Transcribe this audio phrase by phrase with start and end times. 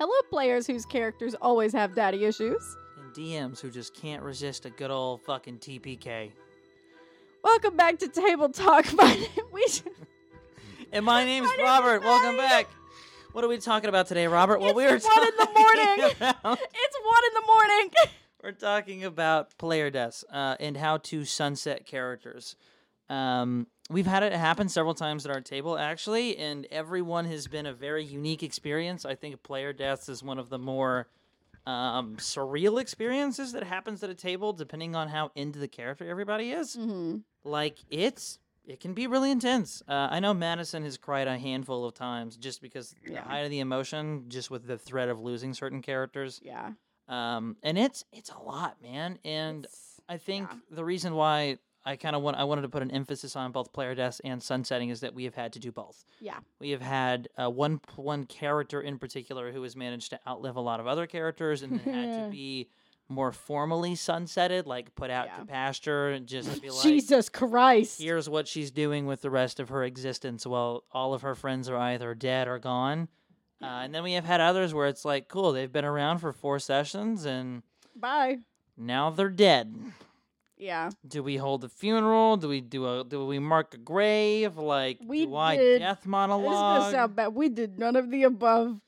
[0.00, 2.78] Hello, players whose characters always have daddy issues.
[2.98, 6.32] And DMs who just can't resist a good old fucking TPK.
[7.44, 8.90] Welcome back to Table Talk.
[8.94, 9.66] My name, we
[10.92, 12.02] And my name's My name is Robert.
[12.02, 12.66] Welcome back.
[13.32, 14.60] What are we talking about today, Robert?
[14.60, 16.10] Well, It's we were one in the morning.
[16.20, 17.90] about- it's one in the morning.
[18.42, 22.56] we're talking about player deaths uh, and how to sunset characters.
[23.10, 27.66] Um, we've had it happen several times at our table, actually, and everyone has been
[27.66, 29.04] a very unique experience.
[29.04, 31.08] I think player deaths is one of the more
[31.66, 36.52] um, surreal experiences that happens at a table, depending on how into the character everybody
[36.52, 36.76] is.
[36.76, 37.18] mm-hmm.
[37.44, 39.82] like it's it can be really intense.
[39.88, 43.50] Uh, I know Madison has cried a handful of times just because the height of
[43.50, 46.40] the emotion, just with the threat of losing certain characters.
[46.44, 46.70] Yeah.
[47.08, 49.18] Um, and it's it's a lot, man.
[49.24, 50.58] And It's- I think yeah.
[50.70, 53.72] the reason why I kind of want I wanted to put an emphasis on both
[53.72, 56.04] player deaths and sunsetting is that we have had to do both.
[56.20, 56.38] Yeah.
[56.58, 60.60] We have had uh, one one character in particular who has managed to outlive a
[60.60, 62.68] lot of other characters and had to be
[63.08, 65.38] more formally sunsetted, like put out Yeah.
[65.38, 68.00] to pasture and just be like, Jesus Christ.
[68.00, 71.68] here's what she's doing with the rest of her existence while all of her friends
[71.68, 73.08] are either dead or gone.
[73.62, 76.32] Uh, and then we have had others where it's like, cool, they've been around for
[76.32, 77.62] four sessions and
[77.96, 78.38] Bye.
[78.76, 79.74] now they're dead.
[80.60, 80.90] Yeah.
[81.06, 82.36] Do we hold a funeral?
[82.36, 84.56] Do we do a do we mark a grave?
[84.56, 87.28] Like We do I did- death This is gonna sound bad.
[87.34, 88.80] We did none of the above.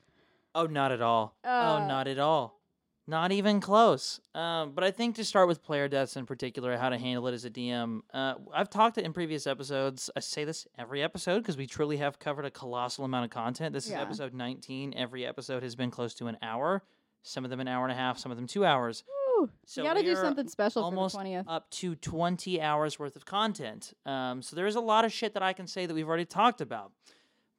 [0.55, 1.35] Oh, not at all.
[1.43, 2.59] Uh, oh, not at all.
[3.05, 4.21] Not even close.
[4.33, 7.33] Um, but I think to start with player deaths in particular, how to handle it
[7.33, 8.01] as a DM.
[8.13, 10.09] Uh, I've talked in previous episodes.
[10.15, 13.73] I say this every episode because we truly have covered a colossal amount of content.
[13.73, 13.97] This Yeah.
[13.97, 14.93] is episode 19.
[14.95, 16.83] Every episode has been close to an hour.
[17.23, 18.17] Some of them an hour and a half.
[18.19, 19.03] Some of them two hours.
[19.37, 19.49] Woo.
[19.65, 21.45] So you gotta do we're something special almost for the 20th.
[21.47, 23.93] up to 20 hours worth of content.
[24.05, 26.61] Um, so there's a lot of shit that I can say that we've already talked
[26.61, 26.91] about.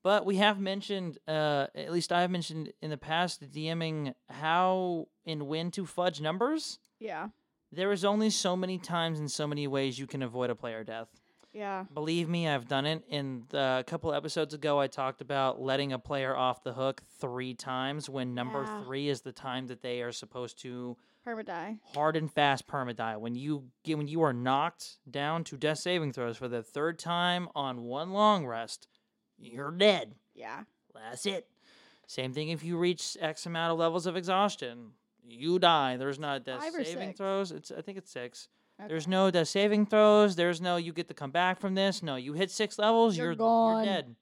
[0.02, 5.44] But we have mentioned, uh, at least I've mentioned in the past, DMing how and
[5.44, 6.78] when to fudge numbers.
[7.00, 7.28] Yeah.
[7.72, 10.84] There is only so many times and so many ways you can avoid a player
[10.84, 11.08] death.
[11.54, 11.84] Yeah.
[11.94, 13.02] Believe me, I've done it.
[13.08, 17.02] In the, a couple episodes ago, I talked about letting a player off the hook
[17.18, 18.82] three times when number Yeah.
[18.84, 20.96] three is the time that they are supposed to
[21.26, 21.78] Permadie.
[21.94, 23.18] hard and fast permadie.
[23.18, 26.98] When you get when you are knocked down to death saving throws for the third
[26.98, 28.88] time on one long rest,
[29.38, 30.14] you're dead.
[30.34, 30.64] Yeah.
[30.94, 31.48] That's it.
[32.06, 34.90] Same thing if you reach X amount of levels of exhaustion.
[35.26, 35.96] You die.
[35.96, 37.18] There's not death Five or saving six?
[37.18, 37.50] throws.
[37.52, 38.48] It's I think it's six.
[38.88, 40.36] There's no death saving throws.
[40.36, 42.02] There's no you get to come back from this.
[42.02, 43.84] No, you hit six levels, You're you're gone.
[43.84, 44.14] you're dead.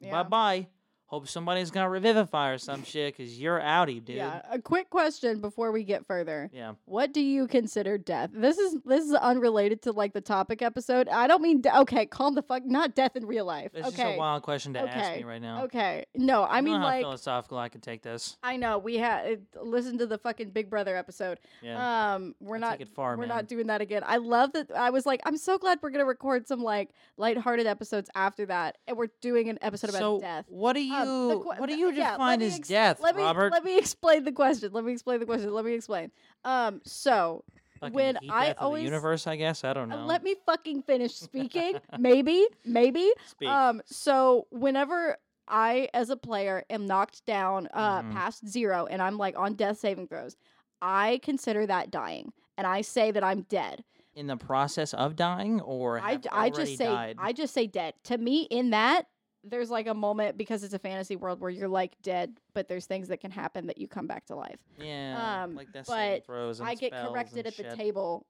[0.00, 0.10] Yeah.
[0.10, 0.66] Bye bye.
[1.14, 4.16] Hope somebody's gonna revivify or some shit because you're outie, dude.
[4.16, 4.42] Yeah.
[4.50, 6.50] A quick question before we get further.
[6.52, 6.72] yeah.
[6.86, 8.30] What do you consider death?
[8.32, 11.08] This is this is unrelated to like the topic episode.
[11.08, 12.66] I don't mean de- okay, calm the fuck.
[12.66, 13.70] Not death in real life.
[13.74, 13.96] It's okay.
[14.02, 15.62] just a wild question to ask me right now.
[15.66, 16.04] Okay.
[16.16, 18.36] No, I mean like philosophical I could take this.
[18.42, 21.38] I know we had listen to the fucking Big Brother episode.
[21.62, 23.28] Yeah, Um, we're I not take it far, we're man.
[23.28, 24.02] not doing that again.
[24.04, 24.72] I love that.
[24.76, 28.78] I was like, I'm so glad we're gonna record some like lighthearted episodes after that,
[28.88, 30.46] and we're doing an episode about so, death.
[30.48, 33.00] what do you the que- what do the- you yeah, let define as ex- death,
[33.00, 33.52] let me, Robert?
[33.52, 34.72] Let me explain the question.
[34.72, 35.52] Let me explain the question.
[35.52, 36.10] Let me explain.
[36.44, 37.44] Um, so
[37.80, 39.64] Fucking when heat I death of always- the universe, I guess.
[39.64, 40.06] I don't uh, know.
[40.06, 41.74] let me fucking finish speaking.
[41.98, 43.10] maybe, maybe.
[43.26, 43.48] speak.
[43.48, 45.16] Um, so whenever
[45.48, 48.12] I, as a player, am knocked down uh, Mhm.
[48.12, 50.36] past zero and I'm like on death saving throws,
[50.80, 53.84] I consider that dying, and I say that I'm dead.
[54.16, 57.16] in the process of dying, or I, have d- I already just say died?
[57.18, 57.94] I just say dead.
[58.04, 59.06] To me, in that
[59.44, 62.86] there's like a moment because it's a fantasy world where you're like dead, but there's
[62.86, 64.58] things that can happen that you come back to life.
[64.78, 67.74] yeah, um, like saving but throws I get corrected at the shit.
[67.76, 68.26] table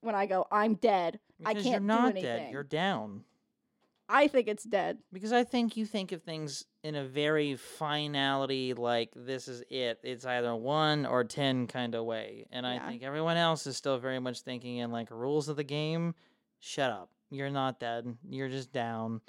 [0.00, 1.18] when I go I'm dead.
[1.44, 2.22] I Because you're can't do anything.
[2.22, 2.52] dead.
[2.52, 3.24] You're down.
[4.08, 4.98] I think it's dead.
[5.12, 10.00] Because I think you think of things in a very finality, like this is it.
[10.02, 12.46] It's either one or ten kind of way.
[12.52, 12.74] And Yeah.
[12.74, 16.14] I think everyone else is still very much thinking in like rules of the game.
[16.60, 17.10] Shut up.
[17.30, 18.16] You're not dead.
[18.28, 19.20] You're just down.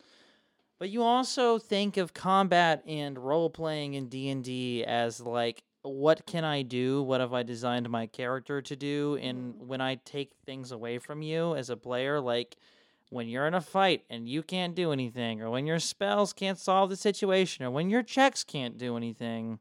[0.80, 5.64] But you also think of combat and role playing in D and D as like
[5.84, 7.04] what can I do?
[7.04, 9.18] What have I designed my character to do?
[9.22, 9.68] And mm-hmm.
[9.68, 12.56] when I take things away from you as a player, like
[13.10, 16.58] when you're in a fight and you can't do anything, or when your spells can't
[16.58, 19.60] solve the situation, or when your checks can't do anything,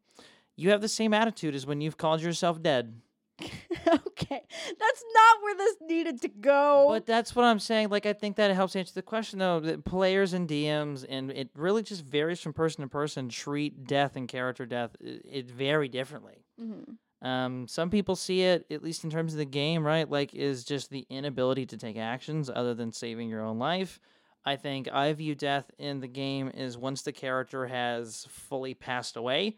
[0.57, 3.01] you have the same attitude as when you've called yourself dead.
[3.89, 4.43] okay.
[4.79, 6.87] That's not where this needed to go.
[6.89, 7.89] But that's what I'm saying.
[7.89, 9.61] Like, I think that helps answer the question, though.
[9.61, 14.17] That players and DMs, and it really just varies from person to person, treat death
[14.17, 16.45] and character death i- it very differently.
[16.61, 16.97] Mhm.
[17.27, 20.09] Um, some people see it, at least in terms of the game, right?
[20.11, 24.01] Like, is just the inability to take actions other than saving your own life.
[24.45, 29.17] I think I view death in the game as once the character has fully passed
[29.17, 29.57] away.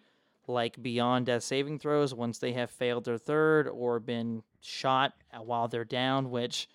[0.49, 5.69] Like beyond death saving throws once they have failed their third or been shot while
[5.69, 6.69] they're down, which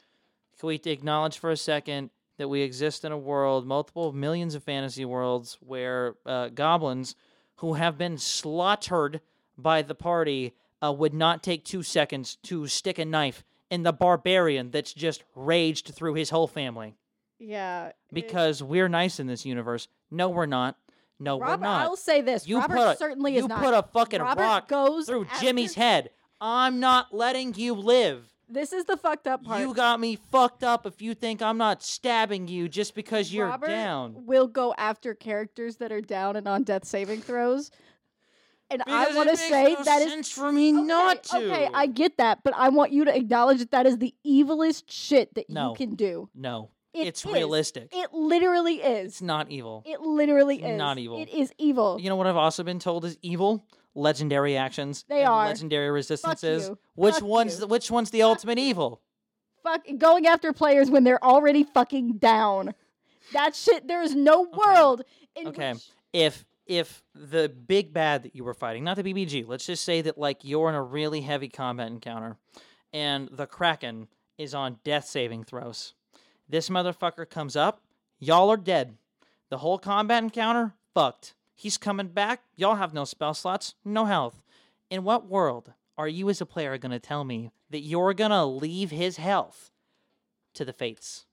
[0.60, 4.64] can we acknowledge for a second that we exist in a world, multiple millions of
[4.64, 7.16] fantasy worlds, where uh, goblins
[7.58, 9.20] who have been slaughtered
[9.58, 13.92] by the party uh, would not take two seconds to stick a knife in the
[13.94, 16.96] barbarian that's just raged through his whole family.
[17.38, 17.92] Yeah.
[18.12, 19.88] Because we're nice in this universe.
[20.10, 20.78] No, we're not.
[21.20, 21.82] No, Robert, we're not.
[21.82, 22.48] I'll say this.
[22.48, 23.62] You Robert put a- certainly you is not.
[23.62, 26.12] put a fucking Robert rock goes through after- Jimmy's head.
[26.42, 28.32] I'm not letting you live.
[28.48, 29.60] This is the fucked up part.
[29.62, 33.48] You got me fucked up if you think I'm not stabbing you just because you're
[33.48, 34.26] Robert down.
[34.26, 37.70] will go after characters that are down and on death saving throws.
[38.72, 41.38] And I want to say no that is sense for me not to.
[41.38, 44.84] Okay, I get that, but I want you to acknowledge that that is the evilest
[44.88, 45.70] shit that No.
[45.72, 46.30] you can do.
[46.36, 47.32] no, It it's is.
[47.32, 47.90] realistic.
[47.92, 49.14] It literally is.
[49.14, 49.84] it's not evil.
[49.86, 50.78] It literally It's is.
[50.78, 51.22] not evil.
[51.22, 52.00] It is evil.
[52.02, 53.66] You know what I've also been told is evil?
[53.96, 55.06] Legendary actions.
[55.08, 55.46] They and are.
[55.46, 56.70] legendary resistances.
[56.70, 56.80] you.
[56.96, 57.60] Which Fuck one's you.
[57.62, 59.02] the, which one's the ultimate evil?
[59.64, 62.74] Fuck going after players when they're already fucking down.
[63.34, 63.88] That shit.
[63.88, 65.04] There is no world
[65.36, 65.74] in Okay.
[65.74, 69.84] which If if the big bad that you were fighting, not the BBG, let's just
[69.84, 72.38] say that like you're in a really heavy combat encounter,
[72.94, 74.08] and the Kraken
[74.38, 75.94] is on death saving throws.
[76.50, 77.82] This motherfucker comes up,
[78.18, 78.98] y'all are dead.
[79.50, 81.36] The whole combat encounter fucked.
[81.56, 82.42] He's coming back.
[82.56, 84.42] Y'all have no spell slots, no health.
[84.90, 88.32] In what world are you as a player going to tell me that you're going
[88.32, 89.72] to leave his health
[90.56, 91.26] to the fates?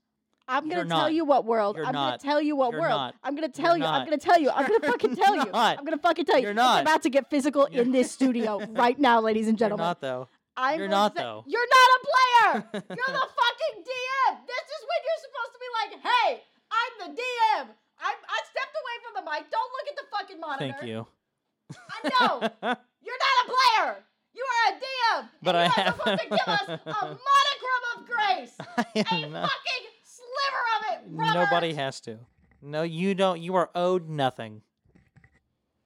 [0.49, 1.77] I'm You're gonna tell you what world.
[1.77, 3.13] You're I'm gonna tell you what You're world.
[3.25, 3.85] I'm gonna You're tell you.
[3.85, 4.49] I'm gonna tell you.
[4.51, 5.51] I'm gonna fucking tell you.
[5.53, 6.45] I'm gonna fucking tell you.
[6.45, 6.83] You're not.
[6.83, 9.87] It's about to get physical in this studio right now, ladies and You're gentlemen.
[9.87, 10.29] not though.
[10.57, 11.45] I'm You're not, though.
[11.47, 12.53] You're not a player.
[12.97, 14.33] You're the fucking DM.
[14.47, 16.43] This is when you're supposed to be like, hey,
[16.73, 17.67] I'm the DM.
[18.01, 19.51] I'm, I stepped away from the mic.
[19.51, 20.77] Don't look at the fucking monitor.
[20.79, 21.07] Thank you.
[21.77, 22.41] I know.
[23.03, 23.97] You're not a player.
[24.35, 25.29] You are a DM.
[25.43, 28.55] But and I you are have- supposed to give us a modicum of grace.
[28.61, 28.85] I
[29.25, 31.35] A not- fucking sliver of it, Robert.
[31.35, 32.19] Nobody has to.
[32.63, 33.41] No, you don't.
[33.41, 34.63] You are owed nothing.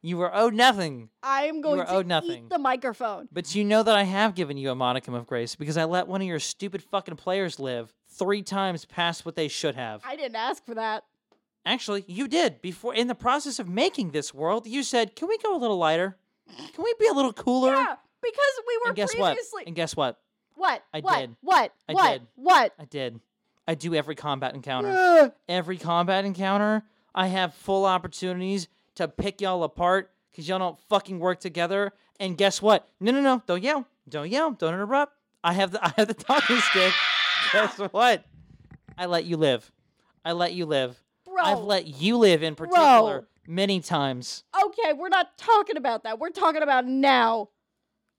[0.02, 1.11] You were owed nothing.
[1.23, 2.44] I am going to owed nothing.
[2.44, 3.29] eat the microphone.
[3.31, 6.08] But you know that I have given you a modicum of grace because I let
[6.08, 10.00] one of your stupid fucking players live three times past what they should have.
[10.05, 11.05] I didn't ask for that.
[11.67, 12.62] Actually, you did.
[12.62, 15.76] Before in the process of making this world, you said, "Can we go a little
[15.76, 16.17] lighter?
[16.75, 19.61] Can we be a little cooler?" Yeah, because we were and guess previously.
[19.61, 19.67] what?
[19.67, 20.19] And guess what?
[20.55, 20.82] What?
[20.94, 21.19] I what?
[21.19, 21.37] did.
[21.43, 21.75] What?
[21.87, 22.12] I what?
[22.12, 22.26] did.
[22.37, 22.75] What?
[22.79, 23.20] I did.
[23.69, 24.94] I do every combat encounter.
[24.97, 25.31] Ah.
[25.49, 26.82] Every combat encounter,
[27.14, 28.69] I have full opportunities
[29.00, 31.93] to pick y'all apart because y'all don't fucking work together.
[32.19, 32.87] And guess what?
[33.00, 33.43] No, no, no!
[33.47, 33.87] Don't yell!
[34.08, 34.52] Don't yell!
[34.52, 35.14] Don't interrupt!
[35.43, 36.93] I have the I have the talking stick.
[37.52, 38.25] Guess what?
[38.99, 39.73] I let you live.
[40.25, 41.02] I let you live.
[41.25, 41.43] Bro.
[41.43, 44.44] I've let you live in particular many times.
[44.67, 46.19] okay, we're not talking about that.
[46.19, 47.49] We're talking about now.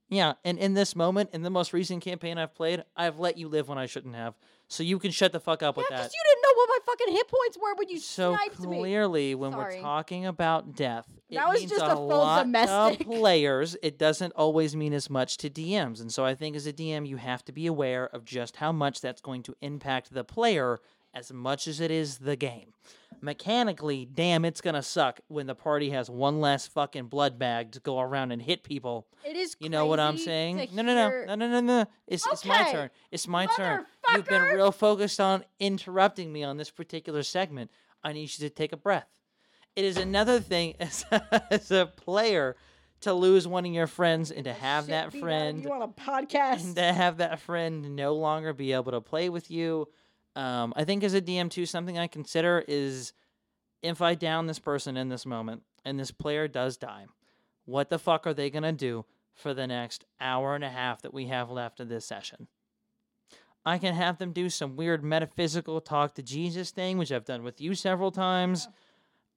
[0.09, 3.47] Yeah, and in this moment, in the most recent campaign I've played, I've let you
[3.47, 4.33] live when I shouldn't have.
[4.71, 5.97] So you can shut the fuck up Yeah, with that.
[5.97, 8.63] because you didn't know what my fucking hit points were when you so sniped me.
[8.77, 9.75] So clearly when Sorry.
[9.75, 13.01] we're talking about death it That was means just a, a full lot domestic.
[13.01, 16.65] of players it doesn't always mean as much to dms and so i think as
[16.67, 20.13] a dm you have to be aware of just how much that's going to impact
[20.13, 20.79] the player
[21.13, 22.71] as much as it is the game
[23.21, 27.79] mechanically damn it's gonna suck when the party has one less fucking blood bag to
[27.79, 29.55] go around and hit people It is.
[29.59, 31.85] you know what i'm crazy saying to no no no hear- no no no no
[32.07, 34.53] it's, it's my Okay, turn it's my turn you've been motherfucker.
[34.55, 37.71] real focused on interrupting me on this particular segment
[38.03, 39.07] i need you to take a breath
[39.75, 42.55] it is another thing as a, as a player
[43.01, 45.87] to lose one of your friends and to have Shit that friend You on a
[45.87, 46.63] podcast?
[46.65, 49.87] and to have that friend no longer be able to play with you.
[50.35, 53.11] Um, I think as a DM too, something I consider is
[53.81, 57.05] if I down this person in this moment and this player does die,
[57.65, 61.13] what the fuck are they gonna do for the next hour and a half that
[61.13, 62.47] we have left of this session?
[63.65, 67.43] I can have them do some weird metaphysical talk to Jesus thing, which I've done
[67.43, 68.67] with you several times.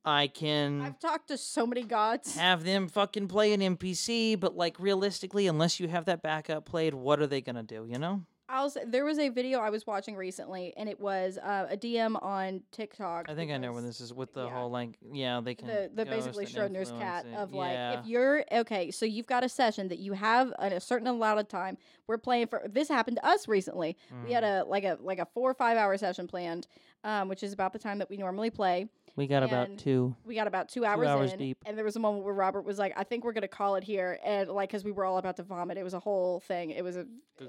[0.06, 2.36] I can I've talked to so many gods.
[2.36, 6.94] have them fucking play an NPC, but like realistically, unless you have that backup played,
[6.94, 7.86] what are they gonna do?
[7.88, 8.22] You know?
[8.48, 11.76] I'll say, there was a video I was watching recently, and it was uh, a
[11.76, 13.26] DM on TikTok.
[13.28, 14.50] I think I know when this is with the yeah.
[14.52, 18.00] whole like, yeah, they can the the basically Schrodinger's cat of like yeah.
[18.00, 21.48] if you're okay, so you've got a session that you have a certain amount of
[21.48, 21.78] time.
[22.06, 23.96] We're playing for this happened to us recently.
[24.26, 24.66] We had Mhm.
[24.66, 26.66] a like a like a four or five hour session planned,
[27.02, 28.88] um, which is about the time that we normally play.
[29.16, 30.14] We got about two.
[30.25, 31.59] We got about two hours, hours in, deep.
[31.66, 33.85] and there was a moment where Robert was like, "I think we're gonna call it
[33.85, 35.78] here," and like because we were all about to vomit.
[35.78, 36.71] It was a whole thing.
[36.71, 37.06] It was a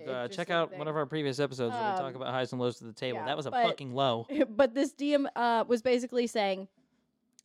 [0.08, 0.80] Uh, check out thing.
[0.80, 2.94] one of our previous episodes where we talk Um, about highs and lows to the
[2.94, 3.20] table.
[3.20, 4.26] yeah, that was a but- fucking low.
[4.50, 6.68] but this DM uh, was basically saying,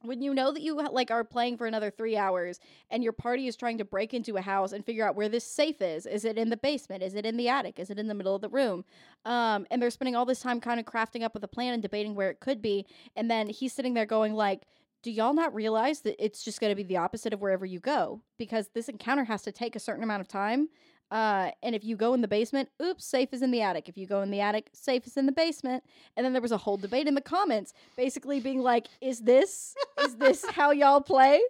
[0.03, 2.59] when you know that you like are playing for another three hours
[2.91, 5.45] and your party is trying to break into a house and figure out where this
[5.45, 7.03] safe is is it in the basement?
[7.03, 7.79] Is it in the attic?
[7.79, 8.85] Is it in the middle of the room?
[9.25, 11.83] Um, and they're spending all this time kind of crafting up with a plan and
[11.83, 14.67] debating where it could be and then he's sitting there going like
[15.03, 17.81] do y'all not realize that it's just going to be the opposite of wherever you
[17.81, 18.21] go?
[18.37, 20.69] Because this encounter has to take a certain amount of time
[21.11, 23.89] uh, and if you go in the basement, oops, safe is in the attic.
[23.89, 25.85] If you go in the attic, safe is in the basement.
[26.17, 29.75] And then there was a whole debate in the comments, basically being like, "Is this
[30.03, 31.41] is this how y'all play?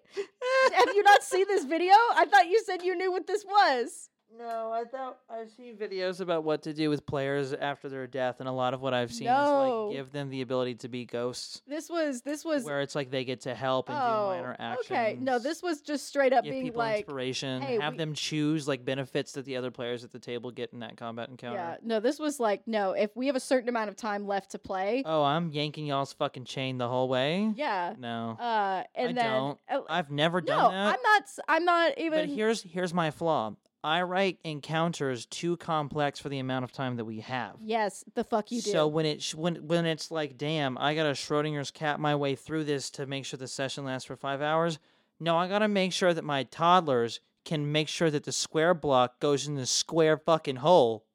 [0.75, 1.95] Have you not seen this video?
[2.15, 6.21] I thought you said you knew what this was." No, I thought I've seen videos
[6.21, 9.13] about what to do with players after their death, and a lot of what I've
[9.13, 12.81] seen is like give them the ability to be ghosts, This was this was where
[12.81, 14.91] it's like they get to help and do oh minor actions.
[14.91, 15.19] okay.
[15.21, 16.99] No, this was just straight up give being people like.
[16.99, 20.51] inspiration, "Hey, have we- them choose like benefits that the other players at the table
[20.53, 21.59] get in that combat encounter.
[21.59, 24.53] Yeah, no, this was like, no, if we have a certain amount of time left
[24.53, 27.53] to play, Oh, I'm yanking y'all's fucking chain the whole way.
[27.57, 27.95] yeah.
[27.99, 29.59] No, Uh, and I then don't.
[29.69, 30.95] uh, I've never done no, that.
[30.95, 31.23] I'm not.
[31.23, 32.21] s- I'm not even.
[32.21, 33.55] But here's here's my flaw.
[33.83, 37.57] I write encounters too complex for the amount of time that we have.
[37.63, 38.71] yes, the fuck you do.
[38.71, 42.35] So when it sh- when when it's like, damn, I gotta Schrodinger's cat my way
[42.35, 44.79] through this to make sure the session lasts for five hours.
[45.19, 49.19] No, I gotta make sure that my toddlers can make sure that the square block
[49.19, 51.07] goes in the square fucking hole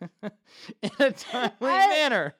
[0.22, 2.34] in a timely I- manner.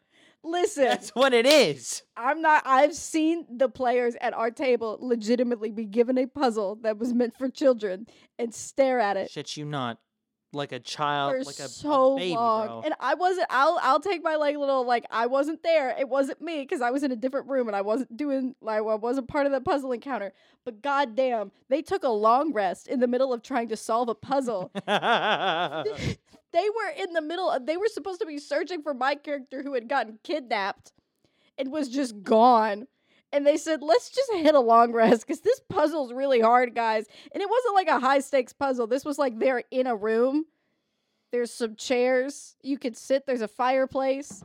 [0.46, 2.02] Listen, That's what it is.
[2.16, 2.62] I'm not.
[2.64, 7.36] I've seen the players at our table legitimately be given a puzzle that was meant
[7.36, 8.06] for children
[8.38, 9.98] and stare at it Shit, you not
[10.52, 12.66] like a child, for like a, a so baby, long.
[12.66, 12.82] bro.
[12.84, 13.46] And I wasn't.
[13.50, 13.78] I'll.
[13.82, 15.94] I'll take my like little like I wasn't there.
[15.98, 18.78] It wasn't me because I was in a different room and I wasn't doing like
[18.78, 20.32] I wasn't part of the puzzle encounter.
[20.64, 24.14] But goddamn, they took a long rest in the middle of trying to solve a
[24.14, 24.70] puzzle.
[26.56, 29.62] they were in the middle of, they were supposed to be searching for my character
[29.62, 30.92] who had gotten kidnapped
[31.58, 32.86] and was just gone.
[33.32, 37.06] And they said let's just hit a long rest because this puzzle's really hard guys.
[37.32, 38.86] And it wasn't like a high stakes puzzle.
[38.86, 40.46] This was like they're in a room.
[41.32, 42.56] There's some chairs.
[42.62, 43.26] You could sit.
[43.26, 44.44] There's a fireplace.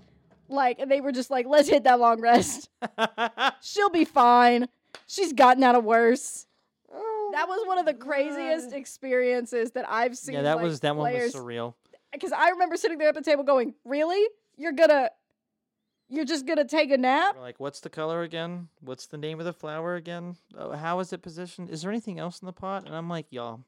[0.49, 2.69] Like and they were just like let's hit that long rest.
[3.61, 4.67] She'll be fine.
[5.07, 6.47] She's gotten out of worse.
[6.93, 10.81] Oh that was one of the craziest experiences that i've seen yeah, that like, was
[10.81, 11.73] that one was surreal.
[12.11, 14.27] Because I remember sitting there at the table going, "Really?
[14.57, 15.09] You're gonna,
[16.09, 18.69] you're just gonna take a nap?" We're like, what's the color again?
[18.81, 20.35] What's the name of the flower again?
[20.57, 21.69] Oh, how is it positioned?
[21.69, 22.85] Is there anything else in the pot?
[22.85, 23.61] And I'm like, y'all,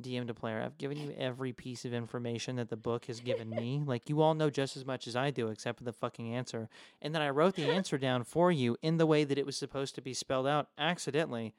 [0.00, 3.50] DM to player, I've given you every piece of information that the book has given
[3.50, 3.82] me.
[3.90, 6.68] Like, you all know just as much as I do, except for the fucking answer.
[7.02, 9.56] And then I wrote the answer down for you in the way that it was
[9.56, 11.54] supposed to be spelled out accidentally.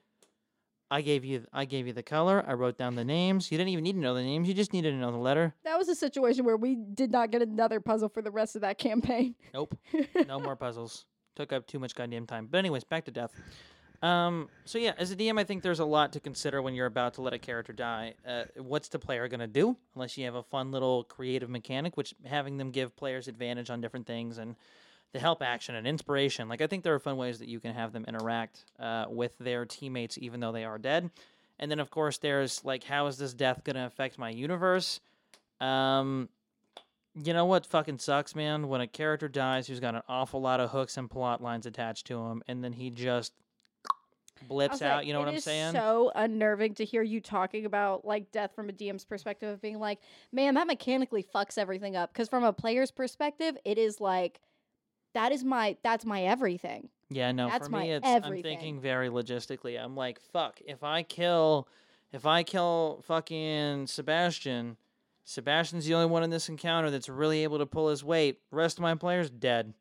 [0.91, 2.43] I gave you, I gave you the color.
[2.45, 3.49] I wrote down the names.
[3.49, 4.49] You didn't even need to know the names.
[4.49, 5.55] You just needed to know the letter.
[5.63, 8.61] That was a situation where we did not get another puzzle for the rest of
[8.63, 9.35] that campaign.
[9.53, 9.77] Nope.
[10.27, 11.05] no more puzzles.
[11.37, 12.49] Took up too much goddamn time.
[12.51, 13.31] But anyways, back to death.
[14.01, 16.87] Um, so yeah, as a DM, I think there's a lot to consider when you're
[16.87, 18.15] about to let a character die.
[18.27, 19.77] Uh, what's the player gonna do?
[19.95, 23.79] Unless you have a fun little creative mechanic, which having them give players advantage on
[23.79, 24.55] different things and
[25.13, 26.47] the help action and inspiration.
[26.47, 29.37] Like I think there are fun ways that you can have them interact uh, with
[29.39, 31.09] their teammates, even though they are dead.
[31.59, 34.99] And then of course there's like, how is this death gonna affect my universe?
[35.59, 36.29] Um,
[37.13, 38.69] you know what fucking sucks, man?
[38.69, 42.07] When a character dies who's got an awful lot of hooks and plot lines attached
[42.07, 43.33] to him, and then he just
[44.47, 45.05] blips out.
[45.05, 45.73] You know what I'm saying?
[45.73, 49.79] So unnerving to hear you talking about like death from a DM's perspective of being
[49.79, 49.99] like,
[50.31, 52.13] man, that mechanically fucks everything up.
[52.13, 54.39] Because from a player's perspective, it is like,
[55.13, 56.89] that is my that's my everything.
[57.09, 57.47] yeah, no.
[57.47, 58.43] that's for my me, it's I'm everything.
[58.43, 59.81] thinking very logistically.
[59.81, 60.59] I'm like, fuck.
[60.65, 61.67] If I kill,
[62.11, 64.77] if I kill fucking Sebastian,
[65.23, 68.39] Sebastian's the only one in this encounter that's really able to pull his weight.
[68.51, 69.73] Rest of my players dead.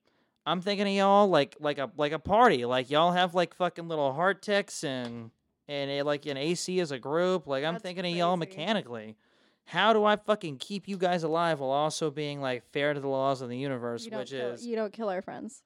[0.47, 2.65] I'm thinking of y'all like like a like a party.
[2.65, 5.31] Like y'all have like fucking little heart ticks and
[5.69, 7.47] and a, like an AC as a group.
[7.47, 9.17] Like I'm That's thinking of y'all mechanically.
[9.71, 13.07] How do I fucking keep you guys alive while also being like fair to the
[13.09, 15.63] laws of the universe, You which kill, is you don't kill our friends.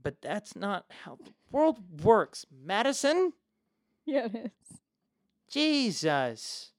[0.00, 2.46] but that's not how the world works.
[2.64, 3.32] Madison?
[4.04, 4.78] Yeah, it is.
[5.50, 6.70] Jesus.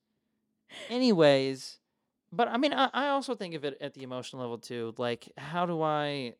[0.89, 1.79] Anyways,
[2.31, 4.93] but I mean, I, I also think of it at the emotional level too.
[4.97, 6.35] Like, how do I?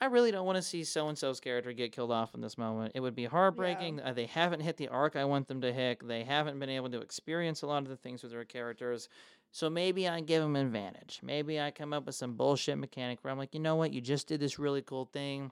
[0.00, 2.56] I really don't want to see so and so's character get killed off in this
[2.56, 2.92] moment.
[2.94, 4.00] It would be heartbreaking.
[4.00, 6.06] Uh, they haven't hit the arc I want them to hit.
[6.06, 9.08] They haven't been able to experience a lot of the things with their characters.
[9.50, 11.20] So maybe I give them advantage.
[11.22, 13.92] Maybe I come up with some bullshit mechanic where I'm like, you know what?
[13.92, 15.50] You just did this really cool thing.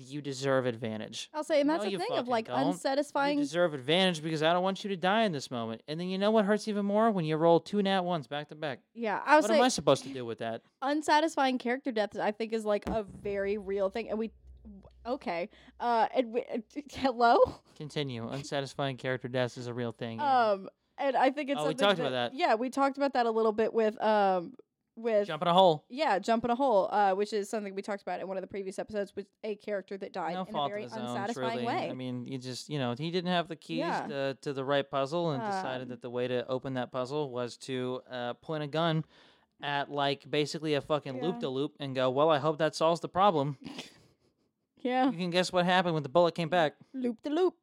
[0.00, 1.28] You deserve advantage.
[1.34, 2.60] I'll say, and that's No, the thing of like don't.
[2.60, 3.38] You unsatisfying.
[3.38, 5.82] deserve advantage because I don't want you to die in this moment.
[5.88, 8.48] And then you know what hurts even more when you roll two nat ones back
[8.50, 8.78] to back.
[8.94, 10.62] yeah, I'll What say am I supposed to do with that?
[10.82, 12.16] unsatisfying character death.
[12.18, 14.30] I think is like a very real thing, and we,
[15.06, 15.48] Okay.
[15.80, 16.44] Uh, and we,
[16.92, 17.38] hello.
[17.76, 18.28] Continue.
[18.28, 20.20] Unsatisfying character deaths is a real thing.
[20.20, 22.34] Um, and I think it's Oh, we talked about that.
[22.34, 24.52] Yeah, we talked about that a little bit with um
[24.98, 25.84] with Jump in a hole.
[25.88, 28.40] yeah, jump in a hole, uh, which is something we talked about in one of
[28.42, 31.64] the previous episodes with a character that died No in a very own, unsatisfying truly.
[31.66, 31.88] way.
[31.90, 34.06] I mean, you just, you know, he didn't have the keys Yeah.
[34.08, 37.30] to, to the right puzzle and decided Um, that the way to open that puzzle
[37.30, 39.04] was to uh, point a gun
[39.62, 43.00] at, like, basically a fucking loop de loop and go, well, I hope that solves
[43.00, 43.56] the problem.
[44.78, 46.74] yeah, You can guess what happened when the bullet came back.
[46.94, 47.54] loop the loop.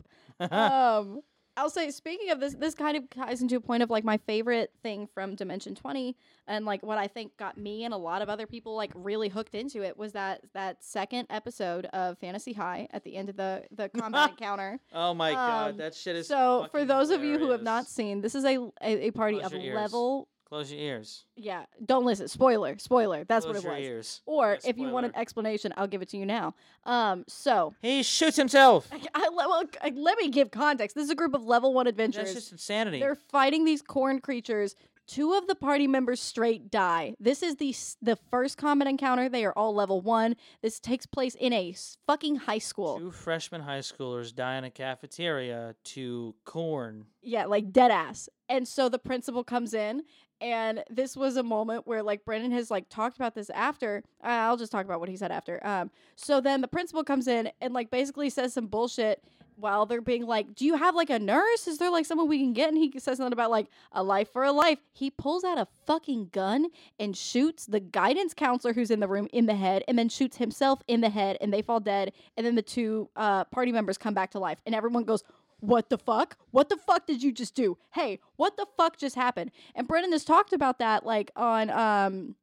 [0.51, 1.21] um
[1.57, 4.17] I'll say speaking of this this kind of ties into a point of like my
[4.17, 6.15] favorite thing from Dimension 20
[6.47, 9.29] and like what I think got me and a lot of other people like really
[9.29, 13.37] hooked into it was that that second episode of Fantasy High at the end of
[13.37, 14.79] the the combat encounter.
[14.93, 17.87] oh my god, Um, that shit is So for those of you who have not
[17.87, 21.25] seen, this is a a, a party Close of level Close your ears.
[21.35, 22.27] yeah, don't listen.
[22.27, 23.23] Spoiler, spoiler.
[23.23, 23.83] That's Close what it your was.
[23.83, 24.21] ears.
[24.27, 25.21] Or Yeah, if you want an spoiler.
[25.21, 26.53] explanation, I'll give it to you now.
[26.85, 28.87] Um so He shoots himself.
[28.91, 30.95] I, I, well, I- let me give context.
[30.95, 32.25] This is a group of level 1 adventurers.
[32.27, 32.99] That's just insanity.
[32.99, 34.75] They're fighting these corn creatures.
[35.07, 37.13] Two of the party members straight die.
[37.19, 39.29] This is the s- the first combat encounter.
[39.29, 40.35] They are all level one.
[40.63, 42.97] This takes place in a s- fucking high school.
[42.97, 47.05] Two freshman high schoolers die in a cafeteria to corn.
[47.21, 48.29] Yeah, like dead ass.
[48.49, 50.03] And so the principal comes in,
[50.41, 54.03] and this was a moment where like Brennan has like talked about this after.
[54.23, 55.65] Uh, I'll just talk about what he said after.
[55.65, 59.23] Um, so then the principal comes in and like basically says some bullshit
[59.57, 61.67] while they're being like, "Do you have like a nurse?
[61.67, 64.31] Is there like someone we can get?" And he says something about like a life
[64.31, 64.79] for a life.
[64.91, 66.67] He pulls out a fucking gun
[66.99, 70.37] and shoots the guidance counselor who's in the room in the head, and then shoots
[70.37, 72.11] himself in the head, and they fall dead.
[72.35, 75.23] And then the two uh, party members come back to life, and everyone goes,
[75.67, 76.37] what the fuck?
[76.51, 77.77] What the fuck did you just do?
[77.93, 79.51] Hey, what the fuck just happened?
[79.75, 82.35] And Brennan has talked about that like on um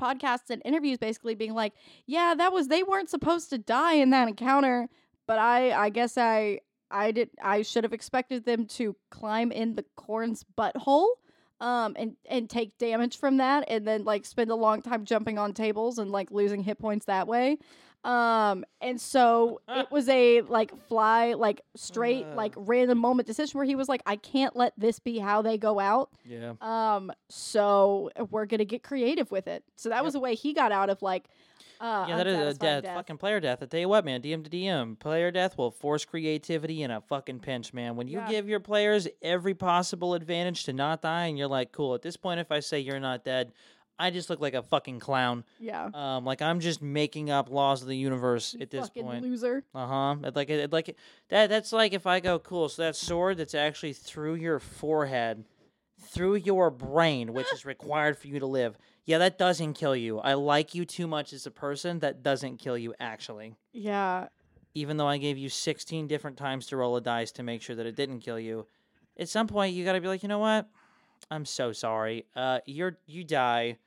[0.00, 1.72] podcasts and interviews basically being like,
[2.06, 4.88] yeah, that was they weren't supposed to die in that encounter,
[5.26, 9.74] but I I guess I I did I should have expected them to climb in
[9.74, 11.08] the corn's butthole
[11.64, 15.38] um and and take damage from that and then like spend a long time jumping
[15.38, 17.56] on tables and like losing hit points that way.
[18.04, 22.34] Um and so it was a like fly like straight Uh.
[22.34, 25.56] like random moment decision where he was like I can't let this be how they
[25.56, 26.10] go out.
[26.24, 26.52] Yeah.
[26.60, 29.64] Um so we're going to get creative with it.
[29.76, 30.04] So that Yep.
[30.04, 31.28] was the way he got out of like
[31.80, 33.58] uh Yeah, that is a unsatisfying death, fucking player death.
[33.62, 37.00] I tell you what, man, DM to DM, player death will force creativity in a
[37.00, 37.96] fucking pinch, man.
[37.96, 38.28] When you Yeah.
[38.30, 41.94] give your players every possible advantage to not die, and you're like, cool.
[41.94, 43.52] At this point, if I say you're not dead,
[43.96, 45.44] I just look like a fucking clown.
[45.60, 45.88] Yeah.
[45.94, 49.22] Um, like I'm just making up laws of the universe You at this fucking point.
[49.22, 49.62] loser.
[49.72, 50.30] Uh huh.
[50.34, 50.96] Like it, like
[51.28, 51.48] that.
[51.48, 52.68] That's like if I go cool.
[52.68, 55.44] So that sword that's actually through your forehead,
[56.08, 58.76] through your brain, which is required for you to live.
[59.04, 60.18] Yeah, that doesn't kill you.
[60.18, 61.98] I like you too much as a person.
[61.98, 63.54] That doesn't kill you actually.
[63.72, 64.28] Yeah.
[64.74, 67.76] Even though I gave you 16 different times to roll a dice to make sure
[67.76, 68.66] that it didn't kill you,
[69.18, 70.68] at some point you got to be like, you know what?
[71.30, 72.26] I'm so sorry.
[72.34, 73.78] Uh, you're you die.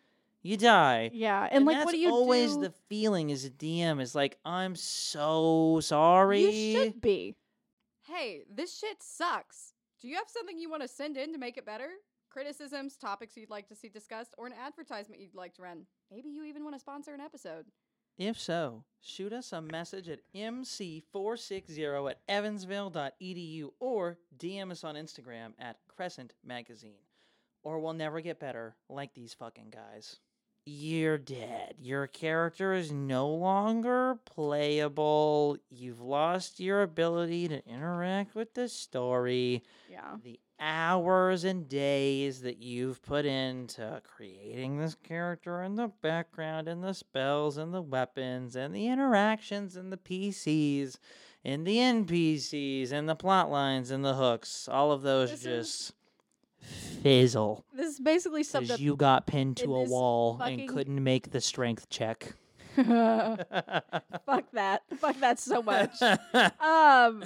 [0.44, 1.10] You die.
[1.14, 1.48] Yeah.
[1.52, 2.62] And, like that's what do you always do?
[2.62, 6.46] the feeling as a DM is like, I'm so sorry.
[6.50, 7.36] You should be.
[8.04, 9.74] Hey, this shit sucks.
[10.02, 11.90] Do you have something you want to send in to make it better?
[12.30, 15.86] Criticisms, topics you'd like to see discussed, or an advertisement you'd like to run?
[16.12, 17.66] Maybe you even want to sponsor an episode.
[18.18, 25.54] If so, shoot us a message at mc460 at evansville.edu or DM us on Instagram
[25.60, 27.04] at Crescent Magazine.
[27.63, 30.18] Or we'll never get better like these fucking guys.
[30.70, 31.76] You're dead.
[31.82, 35.58] Your character is no longer playable.
[35.70, 39.64] You've lost your ability to interact with the story.
[39.90, 40.18] Yeah.
[40.22, 46.84] the hours and days that you've put into creating this character and the background and
[46.84, 50.98] the spells and the weapons and the interactions and the PCs
[51.46, 55.46] and the NPCs and the plot lines and the hooks, all of those This is-
[55.46, 55.94] just
[57.04, 57.66] fizzle.
[57.74, 60.70] This is basically summed Because you got pinned in to a this wall fucking- and
[60.70, 62.34] couldn't make the strength check.
[62.78, 64.84] Fuck that.
[65.00, 66.00] Fuck that so much.
[66.02, 67.24] um,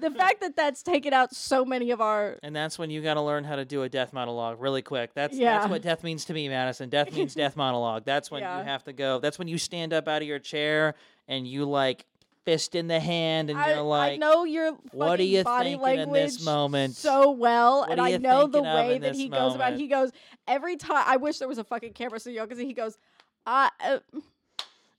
[0.00, 2.38] the fact that that's taken out so many of our.
[2.44, 5.12] And that's when you got to learn how to do a death monologue really quick.
[5.14, 5.58] That's Yeah.
[5.58, 6.88] that's what death means to me, Madison.
[6.88, 8.04] Death means death monologue.
[8.04, 8.58] That's when Yeah.
[8.58, 9.18] you have to go.
[9.18, 10.94] That's when you stand up out of your chair
[11.26, 12.06] and you like
[12.46, 15.44] fist in the hand and I, you're like, I know your "What are fucking you
[15.44, 16.94] body thinking in language this moment?
[16.94, 19.72] so well, What and I know the way that he goes about.
[19.72, 20.12] moment?" He goes
[20.46, 21.04] every time.
[21.06, 22.96] I wish there was a fucking camera so you because he goes,
[23.44, 23.70] I.
[23.84, 23.98] Uh,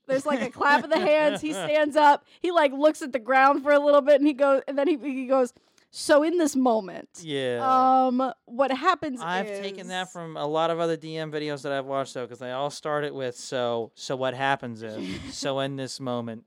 [0.06, 1.40] there's like a clap of the hands.
[1.40, 2.24] He stands up.
[2.40, 4.86] He like looks at the ground for a little bit, and he goes, and then
[4.86, 5.52] he he goes.
[5.90, 7.60] So in this moment, yeah.
[8.06, 9.22] um, what happens?
[9.22, 12.40] I've taken that from a lot of other DM videos that I've watched though, because
[12.40, 13.90] they all started with so.
[13.94, 16.44] So what happens is so in this moment.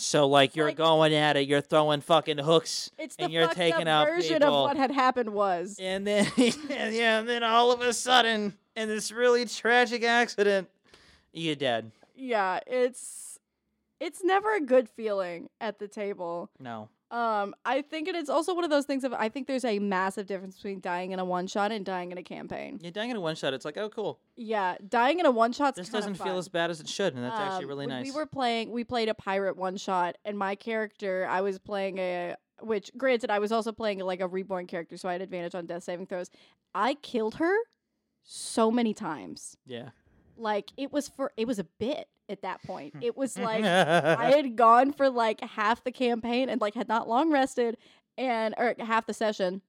[0.00, 3.48] So like you're Like- going at it, you're throwing fucking hooks, It's the and you're
[3.48, 4.64] taking up out version people.
[4.64, 5.76] of what had happened was.
[5.80, 10.68] and then yeah, and then all of a sudden, in this really tragic accident,
[11.32, 11.92] you're dead.
[12.16, 13.38] Yeah, it's
[14.00, 16.50] it's never a good feeling at the table.
[16.58, 16.88] No.
[17.10, 19.80] Um, I think it is also one of those things of I think there's a
[19.80, 22.78] massive difference between dying in a one shot and dying in a campaign.
[22.80, 23.52] You're dying in a one shot.
[23.52, 24.20] It's like, oh, cool.
[24.36, 25.74] Yeah, dying in a one shot.
[25.74, 28.04] This doesn't feel as bad as it should, and that's actually Um, really nice.
[28.06, 28.70] We were playing.
[28.70, 32.36] We played a pirate one shot, and my character, I was playing a.
[32.62, 35.64] Which, granted, I was also playing like a reborn character, so I had advantage on
[35.66, 36.30] death saving throws.
[36.74, 37.54] I killed her
[38.22, 39.56] so many times.
[39.66, 39.90] yeah.
[40.36, 42.94] Like it was for it was a bit at that point.
[43.02, 47.08] It was like I had gone for like half the campaign and like had not
[47.08, 47.76] long rested
[48.16, 49.60] and or half the session.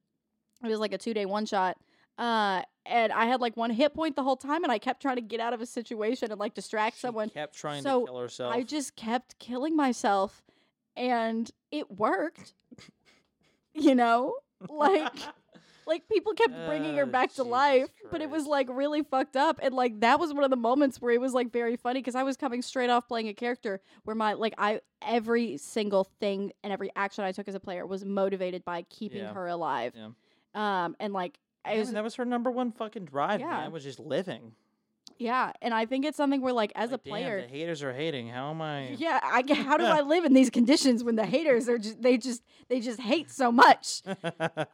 [0.64, 1.76] It was like a two day one shot.
[2.18, 5.16] Uh and I had like one hit point the whole time and I kept trying
[5.16, 7.30] to get out of a situation and like distract She someone.
[7.30, 8.54] kept trying So, to kill herself.
[8.54, 10.42] I just kept killing myself
[10.96, 12.54] and it worked.
[13.74, 14.34] you know?
[14.68, 15.12] Like
[15.86, 19.02] like people kept bringing her Oh, back to Jesus life, but it was like really
[19.02, 19.58] fucked up.
[19.62, 22.14] And like that was one of the moments where it was like very funny because
[22.14, 26.52] I was coming straight off playing a character where my like I every single thing
[26.62, 29.32] and every action I took as a player was motivated by keeping Yeah.
[29.34, 29.92] her alive.
[29.96, 30.84] Yeah.
[30.84, 33.40] Um and like I Yeah, that was her number one fucking drive.
[33.40, 33.48] Yeah.
[33.50, 34.52] man, was just living.
[35.22, 37.82] Yeah, and I think it's something where like as Like, a player damn, the haters
[37.82, 38.28] are hating.
[38.28, 38.88] How am I?
[38.98, 42.16] Yeah, I how do I live in these conditions when the haters are just they
[42.18, 44.02] just they just hate so much.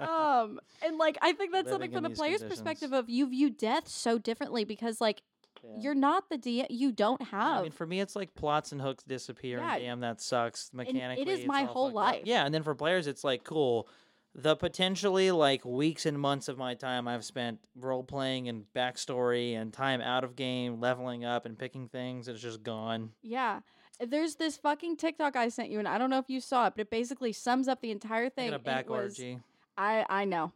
[0.01, 2.61] Um and like I think that's something from the player's conditions.
[2.61, 5.23] perspective of you view death so differently because like
[5.65, 5.71] Yeah.
[5.83, 7.59] you're not the D you don't have.
[7.59, 9.75] I mean, for me, it's like plots and hooks disappear, Yeah.
[9.75, 10.69] and damn, that sucks.
[10.73, 12.13] it Mechanically, is it's my whole fucked up.
[12.15, 12.23] life.
[12.25, 13.89] Yeah, and then for players, it's like cool.
[14.35, 19.55] The potentially like weeks and months of my time I've spent role playing and backstory
[19.55, 23.11] and time out of game, leveling up and picking things, it's just gone.
[23.23, 23.61] Yeah.
[24.01, 26.75] There's this fucking TikTok I sent you and I don't know if you saw it,
[26.77, 28.51] but it basically sums up the entire I thing.
[28.51, 29.41] got a back orgy.
[29.77, 30.53] I I know.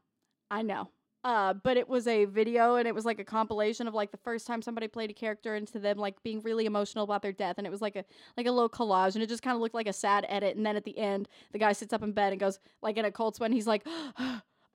[0.50, 0.90] I know.
[1.24, 4.16] Uh, but it was a video and it was like a compilation of like the
[4.16, 7.54] first time somebody played a character into them like being really emotional about their death
[7.58, 8.04] and it was like a
[8.36, 10.66] like a little collage and it just kind of looked like a sad edit and
[10.66, 13.12] then at the end the guy sits up in bed and goes like in a
[13.12, 13.86] cold sweat and he's like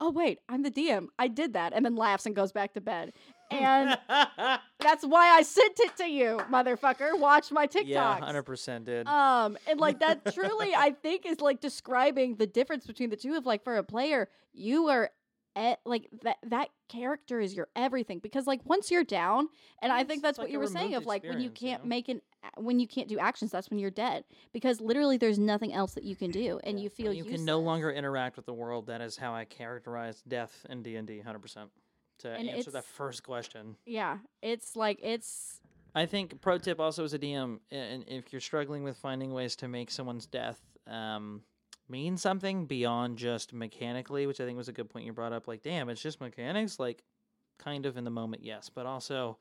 [0.00, 2.80] oh wait i'm the dm i did that and then laughs and goes back to
[2.80, 3.12] bed
[3.50, 3.98] and
[4.80, 7.88] that's why i sent it to you motherfucker watch my TikTok.
[7.88, 9.06] yeah, hundred percent, dude.
[9.06, 13.34] um, and like that truly, I think, is like describing the difference between the two.
[13.34, 15.10] Of like, for a player, you are
[15.84, 19.48] like that that character is your everything because like once you're down,
[19.82, 21.88] and I think that's like what you were saying of like when you can't know?
[21.88, 22.20] make an
[22.56, 26.04] when you can't do actions, that's when you're dead because literally there's nothing else that
[26.04, 27.36] you can do, and Yeah, you feel you useless.
[27.36, 28.86] can no longer interact with the world.
[28.86, 31.70] That is how I characterize death in D and D, hundred percent.
[32.20, 35.60] To And answer that first question, Yeah, it's like it's
[35.94, 39.56] I think pro tip also as a DM, and if you're struggling with finding ways
[39.56, 41.42] to make someone's death um,
[41.88, 45.48] mean something beyond just mechanically, which I think was a good point you brought up.
[45.48, 46.78] Like, damn, it's just mechanics.
[46.78, 47.02] Like,
[47.58, 49.38] kind of in the moment, yes, but also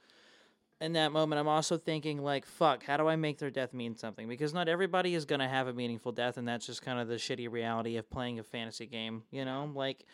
[0.79, 3.95] in that moment, I'm also thinking like, fuck, how do I make their death mean
[3.95, 4.27] something?
[4.27, 7.15] Because not everybody is gonna have a meaningful death, and that's just kind of the
[7.15, 9.23] shitty reality of playing a fantasy game.
[9.31, 10.05] You know, like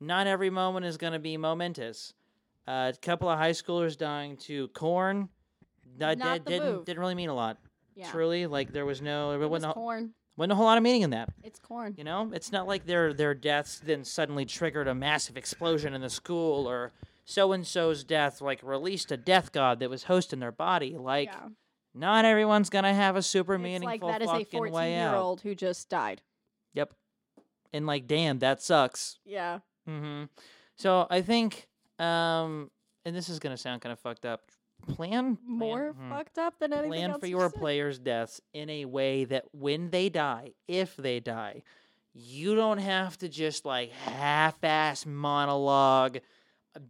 [0.00, 2.14] not every moment is gonna be momentous.
[2.66, 5.28] Uh, a couple of high schoolers dying to corn.
[5.98, 6.84] That Not did, the didn't move.
[6.84, 7.58] didn't really mean a lot.
[7.96, 10.12] yeah, Truly, like there was no it was wasn't a, corn.
[10.36, 11.28] Wasn't a whole lot of meaning in that.
[11.42, 11.94] It's corn.
[11.96, 16.00] You know, it's not like their their deaths then suddenly triggered a massive explosion in
[16.00, 16.92] the school or
[17.24, 20.96] so and so's death like released a death god that was hosting their body.
[20.96, 21.48] Like yeah,
[21.94, 24.92] not everyone's gonna have a super it's meaningful like that is a fucking 14 way
[24.94, 26.22] year old who just died.
[26.74, 26.94] Yep.
[27.72, 29.18] And like, damn, that sucks.
[29.24, 30.24] Yeah, Mm-hmm.
[30.76, 31.66] So I think,
[31.98, 32.70] um,
[33.04, 34.42] and this is gonna sound kind of fucked up.
[34.86, 36.08] Plan plan- more mhm.
[36.10, 37.58] fucked up than anything plan else for your said.
[37.58, 41.62] players' deaths in a way that when they die, if they die,
[42.12, 46.18] you don't have to just like half-ass monologue.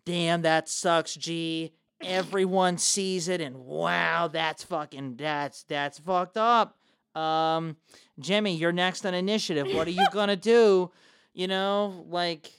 [0.05, 1.73] Damn, that sucks, G.
[2.03, 6.79] Everyone sees it, and wow, that's fucking that's that's fucked up.
[7.15, 7.77] Um,
[8.19, 9.67] Jimmy, you're next on initiative.
[9.75, 10.91] What are you gonna do?
[11.35, 12.51] You know, like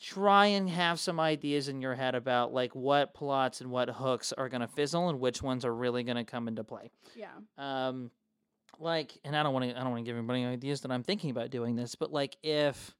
[0.00, 4.32] try and have some ideas in your head about like what plots and what hooks
[4.32, 6.90] are going to fizzle and which ones are really going to come into play.
[7.16, 7.28] Yeah.
[7.58, 8.10] Um
[8.78, 11.02] like and I don't want to I don't want to give anybody ideas that I'm
[11.02, 12.94] thinking about doing this, but like if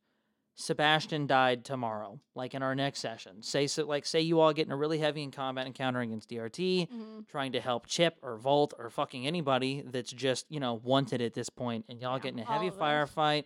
[0.56, 3.42] Sebastian died tomorrow, like in our next session.
[3.42, 6.28] Say so like say you all get in a really heavy in combat encounter against
[6.30, 10.74] DRT, hmm trying to help Chip or Volt or fucking anybody that's just, you know,
[10.82, 13.44] wanted at this point and y'all Yeah, get in a heavy firefight.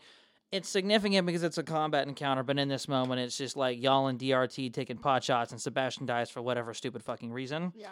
[0.53, 4.07] It's significant because it's a combat encounter, but in this moment it's just like y'all
[4.07, 7.73] and DRT taking pot shots and Sebastian dies for whatever stupid fucking reason.
[7.75, 7.89] Yeah.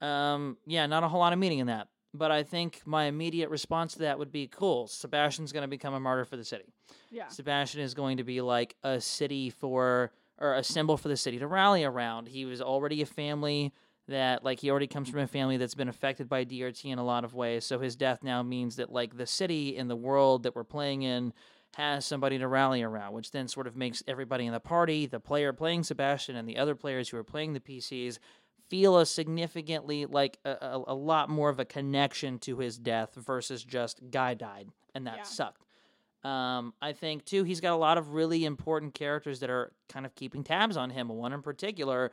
[0.00, 1.88] Um yeah, not a whole lot of meaning in that.
[2.14, 4.86] but I think my immediate response to that would be cool.
[4.86, 6.64] Sebastian's going to become a martyr for the city.
[7.10, 7.28] Yeah.
[7.28, 11.38] Sebastian is going to be like a city for or a symbol for the city
[11.38, 12.28] to rally around.
[12.28, 13.72] He was already a family
[14.08, 17.04] that like he already comes from a family that's been affected by DRT in a
[17.04, 17.64] lot of ways.
[17.64, 21.02] So his death now means that like the city and the world that we're playing
[21.02, 21.32] in
[21.76, 25.20] has somebody to rally around, which then sort of makes everybody in the party, the
[25.20, 28.18] player playing Sebastian and the other players who are playing the PCs
[28.70, 33.14] feel a significantly like a, a, a lot more of a connection to his death
[33.14, 35.22] versus just guy died and that Yeah.
[35.24, 35.62] sucked.
[36.24, 40.06] Um, I think too he's got a lot of really important characters that are kind
[40.06, 41.08] of keeping tabs on him.
[41.08, 42.10] One in particular,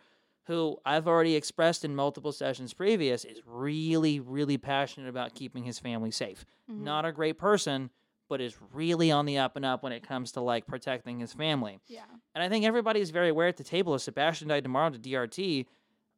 [0.48, 5.80] who I've already expressed in multiple sessions previous, is really, really passionate about keeping his
[5.80, 6.46] family safe.
[6.70, 6.80] Mhm.
[6.82, 7.90] Not a great person,
[8.34, 11.34] but is really on the up and up when it comes to like protecting his
[11.34, 11.80] family.
[11.88, 12.02] Yeah.
[12.34, 15.68] And I think everybody's very aware at the table if Sebastian died tomorrow to DRT,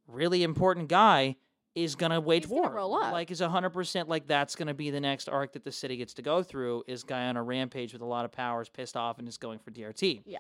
[0.08, 1.36] really important guy
[1.76, 2.72] is gonna wage He's gonna war.
[2.72, 3.12] roll up.
[3.12, 6.14] Like is hundred percent like that's gonna be the next arc that the city gets
[6.14, 9.20] to go through is guy on a rampage with a lot of powers, pissed off
[9.20, 10.22] and is going for DRT.
[10.26, 10.40] Yeah.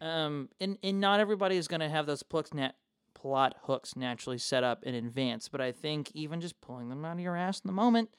[0.00, 2.76] Um and, and not everybody is gonna have those plooks nat-
[3.14, 7.14] plot hooks naturally set up in advance, but I think even just pulling them out
[7.14, 8.10] of your ass in the moment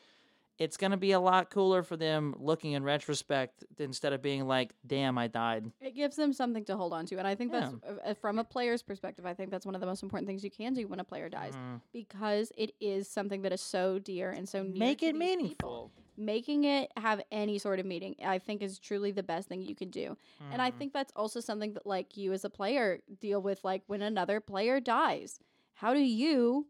[0.59, 4.45] it's going to be a lot cooler for them looking in retrospect instead of being
[4.45, 5.71] like, damn, I died.
[5.79, 7.17] It gives them something to hold on to.
[7.17, 7.89] And I think that's, Yeah.
[7.91, 10.43] uh, uh, from a player's perspective, I think that's one of the most important things
[10.43, 11.81] you can do when a player dies Mhm.
[11.93, 15.49] because it is something that is so dear and so near Make it meaningful.
[15.49, 15.91] people.
[16.17, 19.73] Making it have any sort of meaning, I think, is truly the best thing you
[19.73, 20.17] can do.
[20.51, 20.75] And I Mhm.
[20.77, 24.41] think that's also something that, like, you as a player deal with, like, when another
[24.41, 25.39] player dies.
[25.75, 26.67] How do you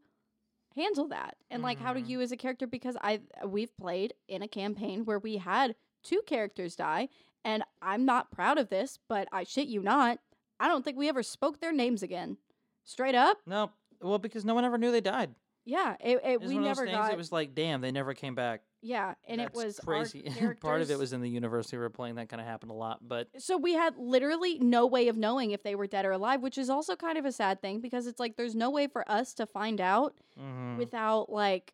[0.80, 1.38] handle that?
[1.52, 2.08] And, like, how do Mhm.
[2.08, 6.22] you as a character, because I we've played in a campaign where we had two
[6.26, 7.10] characters die,
[7.44, 10.20] and I'm not proud of this, but I shit you not,
[10.60, 12.38] I don't think we ever spoke their names again.
[12.84, 15.36] Straight up, No, well, because no one ever knew they died.
[15.66, 18.62] yeah, it, it, It we never got, that was like, damn, they never came back.
[18.82, 20.32] Yeah, and That's it was crazy.
[20.62, 22.16] Part of it was in the universe we were playing.
[22.16, 25.52] That kind of happened a lot, but so we had literally no way of knowing
[25.52, 28.08] if they were dead or alive, which is also kind of a sad thing because
[28.08, 30.78] it's like there's no way for us to find out mhm.
[30.78, 31.74] without like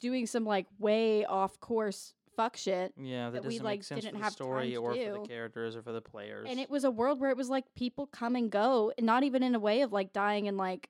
[0.00, 2.94] doing some like way off course fuck shit.
[2.96, 4.94] yeah, that, that we, doesn't like, make sense didn't for the have story to or
[4.94, 6.48] for the characters or for the players.
[6.50, 9.24] And it was a world where it was like people come and go, and not
[9.24, 10.88] even in a way of like dying and like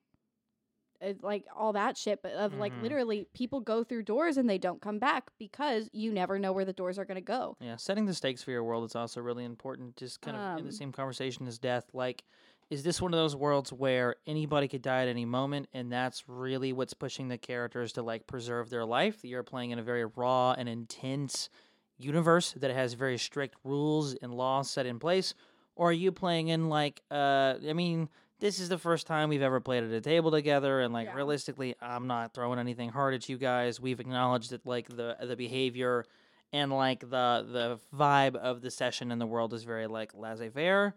[1.02, 2.82] uh, like all that shit, but of like Mhm.
[2.82, 6.64] literally people go through doors and they don't come back because you never know where
[6.64, 7.56] the doors are going to go.
[7.60, 9.96] Yeah, setting the stakes for your world is also really important.
[9.96, 11.90] Just kind of in the Um, same conversation as death.
[11.92, 12.24] Like,
[12.70, 16.28] is this one of those worlds where anybody could die at any moment, and that's
[16.28, 19.24] really what's pushing the characters to like preserve their life?
[19.24, 21.50] You're playing in a very raw and intense
[21.98, 25.34] universe that has very strict rules and laws set in place,
[25.76, 28.08] or are you playing in like, uh, I mean.
[28.42, 31.14] This is the first time we've ever played at a table together, and like Yeah.
[31.14, 33.78] realistically, I'm not throwing anything hard at you guys.
[33.78, 36.04] We've acknowledged that like the the behavior
[36.52, 40.96] and like the the vibe of the session in the world is very like laissez-faire.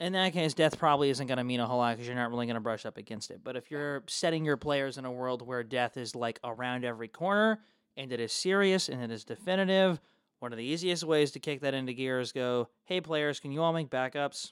[0.00, 2.28] In that case, death probably isn't going to mean a whole lot because you're not
[2.30, 3.42] really going to brush up against it.
[3.44, 7.06] But if you're setting your players in a world where death is like around every
[7.06, 7.60] corner
[7.96, 10.00] and it is serious and it is definitive,
[10.40, 13.52] one of the easiest ways to kick that into gear is go, "Hey players, can
[13.52, 14.50] you all make backups?"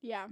[0.00, 0.28] Yeah.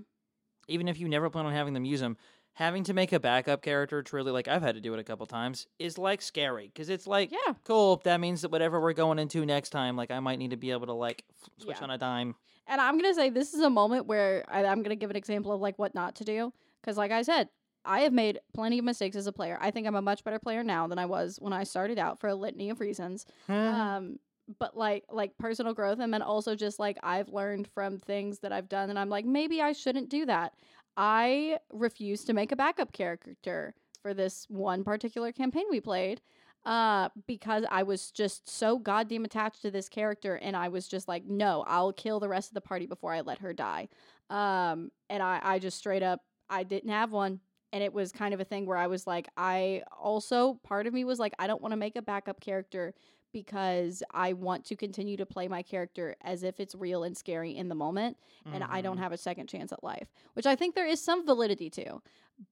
[0.68, 2.16] Even if you never plan on having them use them,
[2.54, 5.26] having to make a backup character truly, like I've had to do it a couple
[5.26, 7.54] times, is like scary because it's like, Yeah.
[7.64, 8.00] cool.
[8.04, 10.70] That means that whatever we're going into next time, like I might need to be
[10.70, 11.24] able to like
[11.58, 11.84] switch Yeah.
[11.84, 12.34] on a dime.
[12.66, 15.52] And I'm gonna say this is a moment where I, I'm gonna give an example
[15.52, 16.52] of like what not to do.
[16.80, 17.48] Because like I said,
[17.84, 19.58] I have made plenty of mistakes as a player.
[19.60, 22.18] I think I'm a much better player now than I was when I started out
[22.20, 23.26] for a litany of reasons.
[23.48, 24.18] um,
[24.58, 28.52] but like like personal growth, and then also just like I've learned from things that
[28.52, 30.54] I've done, and I'm like maybe I shouldn't do that.
[30.96, 36.20] I refused to make a backup character for this one particular campaign we played
[36.64, 41.08] uh because I was just so goddamn attached to this character and I was just
[41.08, 43.88] like no I'll kill the rest of the party before I let her die
[44.30, 47.40] um and I I just straight up I didn't have one
[47.72, 50.94] and it was kind of a thing where I was like I also part of
[50.94, 52.94] me was like I don't want to make a backup character
[53.34, 57.54] because I want to continue to play my character as if it's real and scary
[57.54, 58.16] in the moment
[58.46, 59.00] and I don't Mhm.
[59.00, 62.00] have a second chance at life, which I think there is some validity to.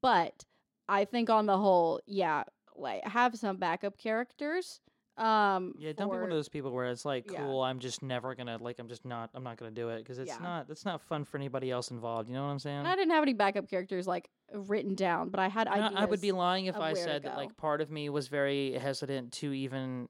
[0.02, 0.44] But
[0.88, 2.42] I think on the whole, yeah,
[2.74, 4.80] like have some backup characters.
[5.18, 7.44] Um, Yeah, don't be one of those people where it's like, Yeah.
[7.44, 10.18] cool, I'm just never gonna like, I'm just not, I'm not gonna do it because
[10.18, 10.38] it's Yeah.
[10.42, 12.28] not, that's not fun for anybody else involved.
[12.28, 12.78] You know what I'm saying?
[12.78, 15.92] And I didn't have any backup characters like written down, but I had ideas.
[15.94, 19.32] I would be lying if I said that like part of me was very hesitant
[19.34, 20.08] to even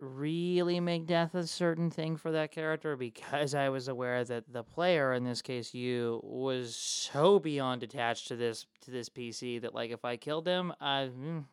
[0.00, 4.62] really make death a certain thing for that character because I was aware that the
[4.62, 9.74] player, in this case you, was so beyond attached to this to this PC that
[9.74, 11.44] like if I killed him, I mm,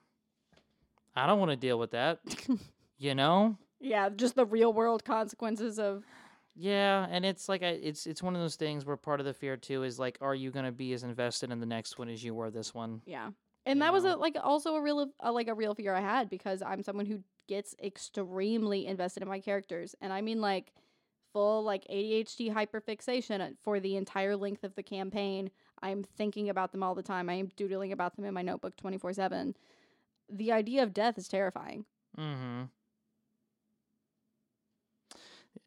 [1.16, 2.20] I don't want to deal with that.
[2.98, 3.58] you know?
[3.80, 6.06] yeah, just the real world consequences of
[6.56, 9.34] Yeah, and it's like I, it's it's one of those things where part of the
[9.34, 12.24] fear too is like, are you gonna be as invested in the next one as
[12.24, 13.02] you were this one?
[13.06, 13.30] yeah.
[13.66, 16.02] And You that was a, like also a real a, like a real fear I
[16.02, 20.74] had because I'm someone who gets extremely invested in my characters, and I mean like
[21.34, 25.52] full like ADHD hyperfixation for the entire length of the campaign.
[25.82, 27.30] I'm thinking about them all the time.
[27.30, 29.56] I am doodling about them in my notebook 24 seven.
[30.30, 31.86] The idea of death is terrifying.
[32.18, 32.64] Mm-hmm.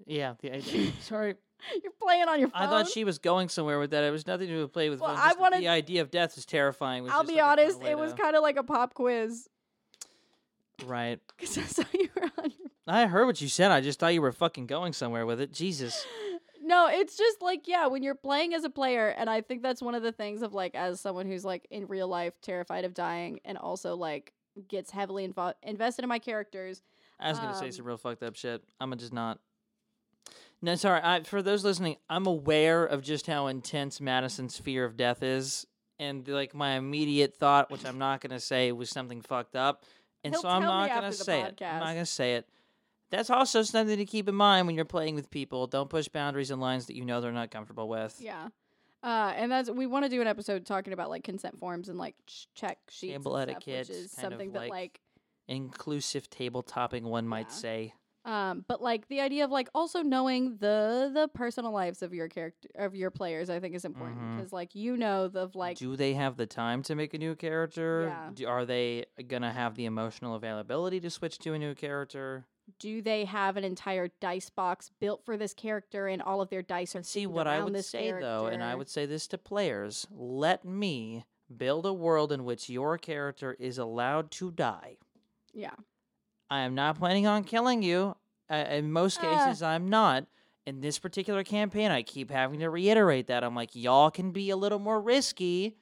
[0.07, 0.93] Yeah, the idea.
[1.01, 1.35] Sorry,
[1.83, 2.63] You're playing on your phone.
[2.63, 4.05] I thought she was going somewhere with that.
[4.05, 5.01] It was nothing to do with play with.
[5.01, 7.09] Well, I wanted- the idea of death is terrifying.
[7.11, 9.49] I'll be like honest, it was kind of like a pop quiz
[10.87, 11.21] right.
[11.39, 12.71] because I saw you were on your.
[12.87, 13.71] I heard what you said.
[13.71, 15.53] I just thought you were fucking going somewhere with it.
[15.53, 16.07] Jesus.
[16.63, 19.83] No, it's just like yeah, when you're playing as a player, and I think that's
[19.83, 22.95] one of the things of like as someone who's like in real life terrified of
[22.95, 24.33] dying, and also like
[24.69, 26.81] gets heavily invo- invested in my characters.
[27.21, 28.63] I was gonna say some Um, real fucked up shit.
[28.81, 29.41] I'm just not.
[30.63, 31.01] No, sorry.
[31.03, 35.67] I, for those listening, I'm aware of just how intense Madison's fear of death is,
[35.99, 39.85] and like my immediate thought, which I'm not gonna say, was something fucked up,
[40.25, 41.63] and He'll so I'm not gonna after the say it.
[41.63, 42.49] I'm not gonna say it.
[43.11, 45.67] That's also something to keep in mind when you're playing with people.
[45.67, 48.17] Don't push boundaries and lines that you know they're not comfortable with.
[48.21, 48.49] Yeah.
[49.03, 51.99] Uh, and that's we want to do an episode talking about like consent forms and
[51.99, 55.01] like ch- check sheets Table and stuff, etiquette, which is something that like- like
[55.47, 57.93] Inclusive table topping, one might say.
[58.25, 62.29] Um, but like the idea of like also knowing the the personal lives of your
[62.29, 65.95] character of your players, I think is important because like you know the like do
[65.95, 68.07] they have the time to make a new character?
[68.09, 68.31] Yeah.
[68.33, 72.47] Do, are they gonna have the emotional availability to switch to a new character?
[72.79, 76.63] do they have an entire dice box built for this character and all of their
[76.63, 80.07] dice are see what I would say though, and I would say this to players:
[80.11, 84.97] let me build a world in which your character is allowed to die.
[85.53, 85.75] yeah
[86.51, 88.17] I am not planning on killing you.
[88.51, 89.47] Uh, in most Ah.
[89.47, 90.27] cases, I'm not.
[90.67, 93.45] In this particular campaign, I keep having to reiterate that.
[93.45, 95.77] I'm like, y'all can be a little more risky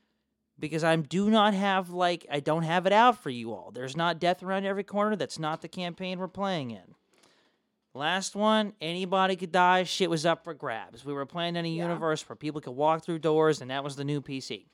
[0.59, 3.71] because I do not have, like, I don't have it out for you all.
[3.73, 5.17] There's not death around every corner.
[5.17, 6.95] That's not the campaign we're playing in.
[7.95, 9.83] Last one, anybody could die.
[9.85, 11.05] Shit was up for grabs.
[11.05, 11.83] We were playing in a Yeah.
[11.83, 14.67] universe where people could walk through doors, and that was the new PC.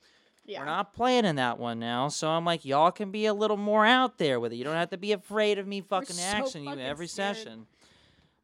[0.49, 3.35] Yeah We're not playing in that one now, so I'm like, y'all can be a
[3.35, 4.57] little more out there with it.
[4.57, 7.37] You don't have to be afraid of me fucking so axing you every scared.
[7.37, 7.67] session.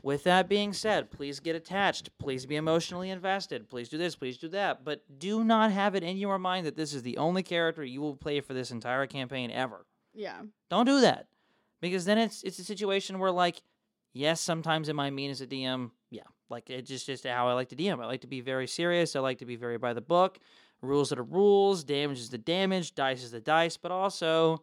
[0.03, 2.11] With that being said, please get attached.
[2.19, 3.71] Please be emotionally invested.
[3.71, 4.15] Please do this.
[4.15, 4.85] Please do that.
[4.85, 8.03] But do not have it in your mind that this is the only character you
[8.03, 9.87] will play for this entire campaign ever.
[10.13, 11.29] yeah Don't do that,
[11.81, 13.63] because then it's it's a situation where like,
[14.13, 17.55] yes, sometimes it might mean as a DM, yeah, like it's just just how I
[17.55, 17.99] like to DM.
[17.99, 19.17] I like to be very serious.
[19.17, 20.39] I like to be very by the book.
[20.85, 21.85] Rules are the rules.
[21.85, 22.95] Damage is the damage.
[22.95, 23.77] Dice is the dice.
[23.77, 24.63] But also,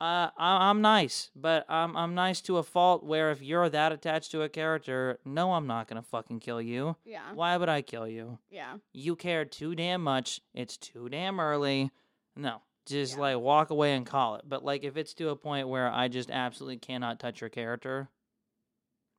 [0.00, 3.02] uh, I, I'm nice, but I'm I'm nice to a fault.
[3.04, 6.96] Where if you're that attached to a character, no, I'm not gonna fucking kill you.
[7.04, 8.38] yeah Why would I kill you?
[8.50, 10.40] yeah you care too damn much.
[10.54, 11.90] It's too damn early.
[12.36, 13.20] No, just Yeah.
[13.22, 14.42] like walk away and call it.
[14.46, 18.10] But like if it's to a point where I just absolutely cannot touch your character,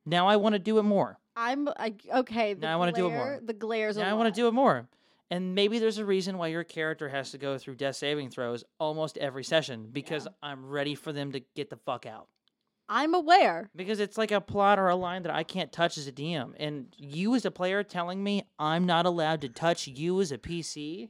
[0.05, 1.17] now I want to do it more.
[1.35, 2.53] I'm like okay.
[2.53, 3.39] Now I wanna do it more.
[3.43, 3.97] The glares.
[3.97, 4.87] Now I want to do it more.
[5.29, 8.63] And maybe there's a reason why your character has to go through death saving throws
[8.79, 10.31] almost every session because Yeah.
[10.41, 12.27] I'm ready for them to get the fuck out.
[12.89, 13.69] I'm aware.
[13.75, 16.53] Because it's like a plot or a line that I can't touch as a DM.
[16.57, 20.37] And you as a player telling me I'm not allowed to touch you as a
[20.37, 21.09] PC,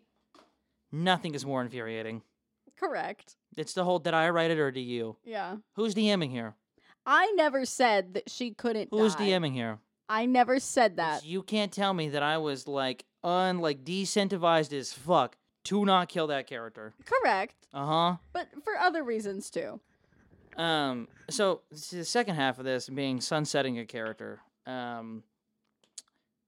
[0.92, 2.24] nothing is more infuriating.
[2.80, 3.36] Correct.
[3.56, 5.18] It's the whole did I write it or do you?
[5.24, 5.58] Yeah.
[5.76, 6.56] Who's DMing here?
[7.06, 8.90] I never said that she couldn't.
[8.92, 9.28] Who's die.
[9.28, 9.80] DMing here?
[10.10, 11.26] I never said that.
[11.26, 16.10] You can't tell me that I was like un like decentivized as fuck to not
[16.10, 16.94] kill that character.
[17.06, 17.56] Correct.
[17.74, 18.16] Uh huh.
[18.32, 19.80] But for other reasons too.
[20.56, 21.08] Um.
[21.30, 24.40] So the second half of this being sunsetting a character.
[24.66, 25.24] Um.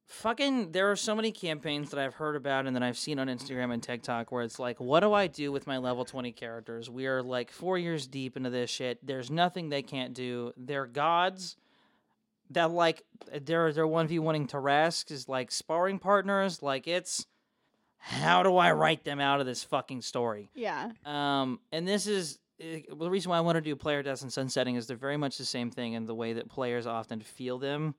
[0.08, 3.28] Fucking, there are so many campaigns that I've heard about and that I've seen on
[3.28, 6.90] Instagram and TikTok where it's like, what do I do with my level 20 characters?
[6.90, 9.06] We are like four years deep into this shit.
[9.06, 10.52] There's nothing they can't do.
[10.58, 11.58] They're gods
[12.52, 13.04] that like
[13.42, 16.62] they're they're one v wanting Tarrasque is like sparring partners.
[16.64, 17.26] Like it's
[17.98, 20.50] how do I write them out of this fucking story?
[20.56, 20.92] Yeah.
[21.06, 24.32] Um, and this is eh, the reason why I want to do player deaths and
[24.32, 27.58] sunsetting is they're very much the same thing in the way that players often feel
[27.60, 27.96] them.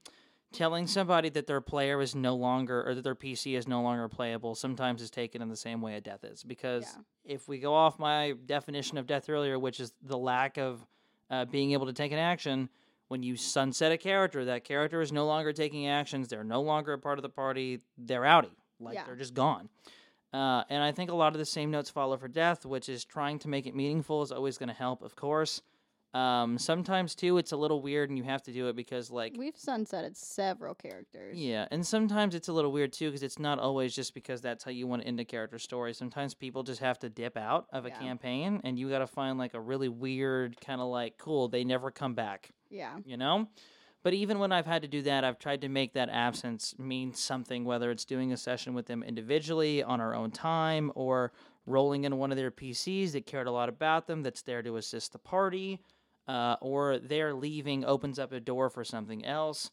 [0.53, 4.09] Telling somebody that their player is no longer or that their PC is no longer
[4.09, 6.43] playable sometimes is taken in the same way a death is.
[6.43, 7.35] Because Yeah.
[7.37, 10.85] if we go off my definition of death earlier, which is the lack of
[11.31, 12.69] uh, being able to take an action,
[13.11, 16.29] when you sunset a character, that character is no longer taking actions.
[16.29, 17.81] They're no longer a part of the party.
[17.99, 18.55] They're outie.
[18.79, 19.05] Like Yeah.
[19.05, 19.69] they're just gone.
[20.33, 23.05] Uh, and I think a lot of the same notes follow for death, which is
[23.05, 25.61] trying to make it meaningful is always going to help, of course.
[26.15, 29.35] Um, sometimes too, it's a little weird, and you have to do it because like
[29.37, 31.37] We've sunsetted several characters.
[31.37, 34.65] yeah, and sometimes it's a little weird too because it's not always just because that's
[34.65, 35.95] how you want to end a character story.
[35.95, 37.99] Sometimes people just have to dip out of a Yeah.
[37.99, 41.47] campaign, and you got to find like a really weird kind of like cool.
[41.49, 42.99] They never come back, Yeah.
[43.05, 43.49] you know.
[44.03, 47.13] But even when I've had to do that, I've tried to make that absence mean
[47.13, 51.33] something, whether it's doing a session with them individually on our own time or
[51.67, 54.77] rolling in one of their PCs that cared a lot about them that's there to
[54.77, 55.81] assist the party,
[56.29, 59.71] uh, or their leaving opens up a door for something else.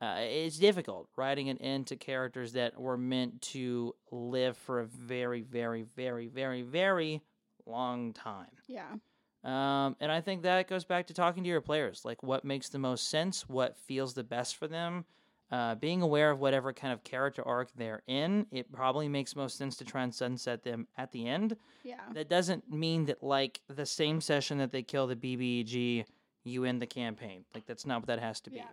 [0.00, 4.84] Uh, it's difficult writing an end to characters that were meant to live for a
[4.86, 7.22] very, very, very, very, very
[7.66, 8.50] long time.
[8.68, 8.94] Yeah.
[9.44, 12.70] Um, and I think that goes back to talking to your players, like what makes
[12.70, 15.04] the most sense, what feels the best for them.
[15.50, 19.58] Uh, being aware of whatever kind of character arc they're in, it probably makes most
[19.58, 21.56] sense to try and sunset them at the end.
[21.84, 22.00] Yeah.
[22.14, 26.06] That doesn't mean that like the same session that they kill the BBEG,
[26.44, 27.44] you end the campaign.
[27.54, 28.56] Like that's not what that has to be.
[28.56, 28.64] Yeah.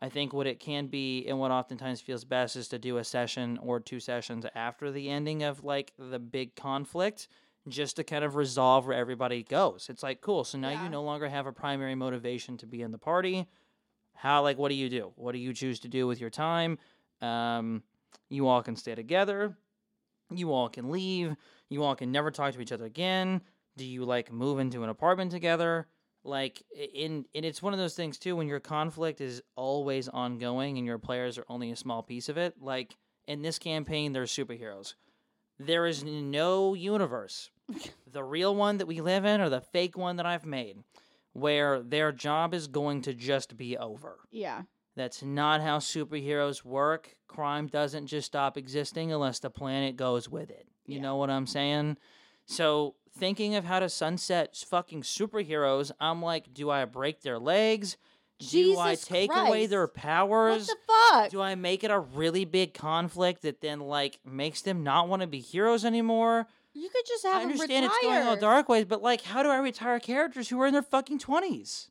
[0.00, 3.04] I think what it can be and what oftentimes feels best is to do a
[3.04, 7.28] session or two sessions after the ending of like the big conflict
[7.68, 9.88] just to kind of resolve where everybody goes.
[9.90, 10.84] It's like, cool, so now Yeah.
[10.84, 13.46] you no longer have a primary motivation to be in the party.
[14.14, 15.12] How like what do you do?
[15.16, 16.78] What do you choose to do with your time?
[17.20, 17.82] Um
[18.30, 19.56] you all can stay together.
[20.30, 21.36] You all can leave.
[21.68, 23.40] You all can never talk to each other again.
[23.76, 25.86] Do you like move into an apartment together?
[26.24, 30.76] Like in and it's one of those things too when your conflict is always ongoing
[30.78, 32.56] and your players are only a small piece of it.
[32.60, 32.96] Like
[33.28, 34.94] in this campaign they're superheroes.
[35.60, 37.50] There is no universe.
[38.10, 40.78] The real one that we live in or the fake one that I've made
[41.32, 44.18] where their job is going to just be over.
[44.30, 44.62] Yeah.
[44.96, 47.14] That's not how superheroes work.
[47.28, 50.66] Crime doesn't just stop existing unless the planet goes with it.
[50.86, 51.02] You Yeah.
[51.02, 51.98] know what I'm saying?
[52.46, 57.96] So, thinking of how to sunset fucking superheroes, I'm like, do I break their legs?
[58.40, 59.96] Jesus do I take away their Christ.
[59.96, 60.66] What powers?
[60.68, 61.30] the fuck?
[61.30, 65.22] do I make it a really big conflict that then like makes them not want
[65.22, 66.46] to be heroes anymore?
[66.74, 69.48] You could just have I understand it's going all dark ways, but like, how do
[69.48, 71.90] I retire characters who are in their fucking twenties?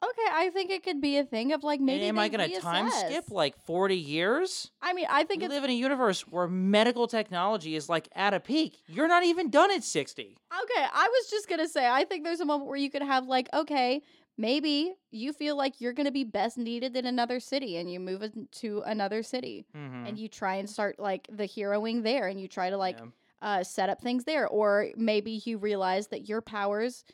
[0.00, 2.04] Okay, I think it could be a thing of like maybe.
[2.06, 4.70] am they I going to time skip like forty years?
[4.80, 8.08] I mean, I think we it's live in a universe where medical technology is like
[8.14, 8.78] at a peak.
[8.86, 10.22] You're not even done at 60.
[10.62, 13.26] Okay, I was just gonna say, I think there's a moment where you could have
[13.26, 14.00] like, okay,
[14.36, 18.22] maybe you feel like you're gonna be best needed in another city, and you move
[18.22, 20.06] into another city, Mm-hmm.
[20.06, 23.06] and you try and start like the heroing there, and you try to like Yeah.
[23.42, 27.04] Uh, set up things there, or maybe you realize that your powers.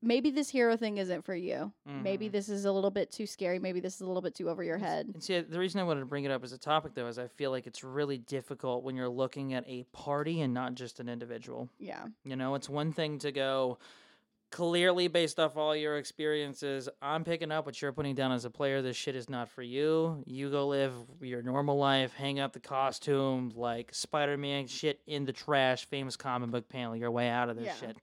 [0.00, 1.72] Maybe this hero thing isn't for you.
[1.84, 2.32] Maybe Mhm.
[2.32, 3.58] this is a little bit too scary.
[3.58, 5.10] Maybe this is a little bit too over your head.
[5.12, 7.18] And see, the reason I wanted to bring it up as a topic, though, is
[7.18, 11.00] I feel like it's really difficult when you're looking at a party and not just
[11.00, 11.68] an individual.
[11.80, 12.06] Yeah.
[12.22, 13.78] You know, it's one thing to go
[14.50, 16.88] clearly based off all your experiences.
[17.02, 18.80] I'm picking up what you're putting down as a player.
[18.82, 20.22] This shit is not for you.
[20.26, 25.24] You go live your normal life, hang up the costume, like Spider Man shit in
[25.26, 27.74] the trash, famous comic book panel, your way out of this Yeah.
[27.88, 27.96] shit.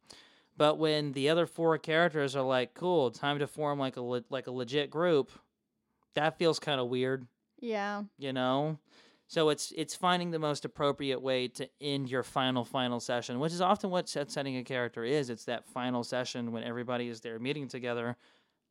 [0.57, 4.23] But when the other four characters are like, "Cool, time to form like a le-
[4.29, 5.31] like a legit group,"
[6.13, 7.27] that feels kind of weird
[7.59, 8.03] Yeah.
[8.17, 8.77] you know
[9.27, 13.51] so it's it's finding the most appropriate way to end your final final session which
[13.53, 17.21] is often what set setting a character is it's that final session when everybody is
[17.21, 18.15] there meeting together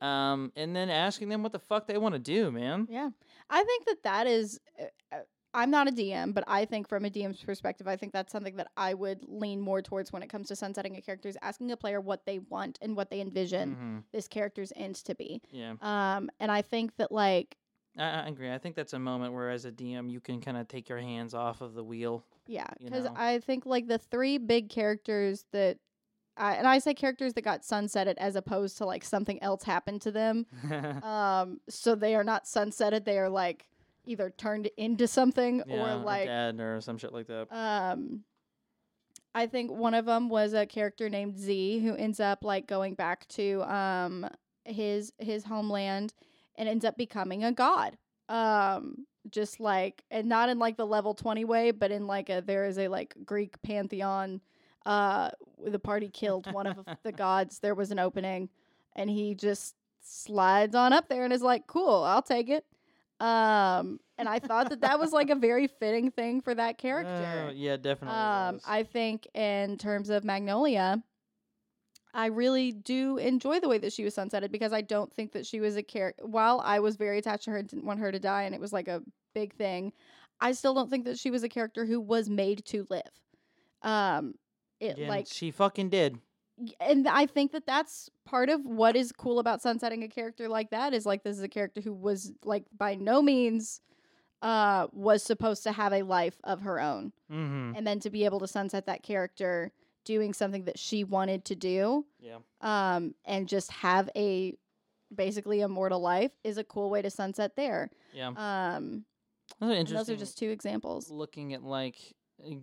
[0.01, 3.11] um and then asking them what the fuck they want to do man Yeah.
[3.51, 4.59] I think that that is.
[4.81, 5.19] Uh, uh,
[5.57, 8.57] I'm not a DM, but I think from a DM's perspective, I think that's something
[8.57, 11.71] that I would lean more towards when it comes to sunsetting a character is asking
[11.71, 14.03] a player what they want and what they envision Mhm.
[14.13, 15.41] this character's end to be.
[15.53, 17.57] yeah Um, and I think that like,
[17.99, 20.57] I, I agree i think that's a moment where as a dm you can kind
[20.57, 23.15] of take your hands off of the wheel yeah, You because know?
[23.17, 25.79] I think like the three big characters that.
[26.37, 30.03] I and I say characters that got sunsetted as opposed to like something else happened
[30.03, 30.47] to them.
[31.03, 33.67] Um, so they are not sunsetted; they are like
[34.05, 38.25] either turned into something yeah, or like dead or some shit like that um
[39.35, 42.95] I think one of them was a character named Z who ends up like going
[42.95, 44.29] back to um
[44.65, 46.13] his his homeland
[46.57, 47.97] and ends up becoming a god.
[48.29, 52.43] Um just like and not in like the level 20 way, but in like a
[52.45, 54.41] there is a like Greek pantheon
[54.87, 55.31] uh
[55.67, 57.59] the party killed one of the gods.
[57.61, 58.49] There was an opening
[58.95, 62.65] and he just slides on up there and is like, "Cool, I'll take it."
[63.21, 67.49] Um and I thought that that was like a very fitting thing for that character.
[67.49, 68.63] Uh, yeah definitely Um, was.
[68.67, 71.03] I think in terms of Magnolia,
[72.15, 75.45] I really do enjoy the way that she was sunsetted because I don't think that
[75.45, 76.25] she was a character.
[76.27, 78.61] While I was very attached to her and didn't want her to die, and it
[78.61, 79.03] was like a
[79.35, 79.93] big thing,
[80.41, 83.03] I still don't think that she was a character who was made to live.
[83.83, 84.35] Um,
[84.81, 86.19] it Again, like she fucking did
[86.81, 90.71] and I think that that's part of what is cool about sunsetting a character like
[90.71, 93.81] that is like this is a character who was like by no means
[94.43, 97.73] uh was supposed to have a life of her own Mm-hmm.
[97.77, 99.73] and then to be able to sunset that character
[100.05, 102.39] doing something that she wanted to do Yeah.
[102.61, 104.55] um and just have a
[105.15, 108.29] basically immortal life is a cool way to sunset there Yeah.
[108.37, 109.05] um
[109.61, 109.97] Those are interesting.
[109.97, 111.97] those are just two examples looking at like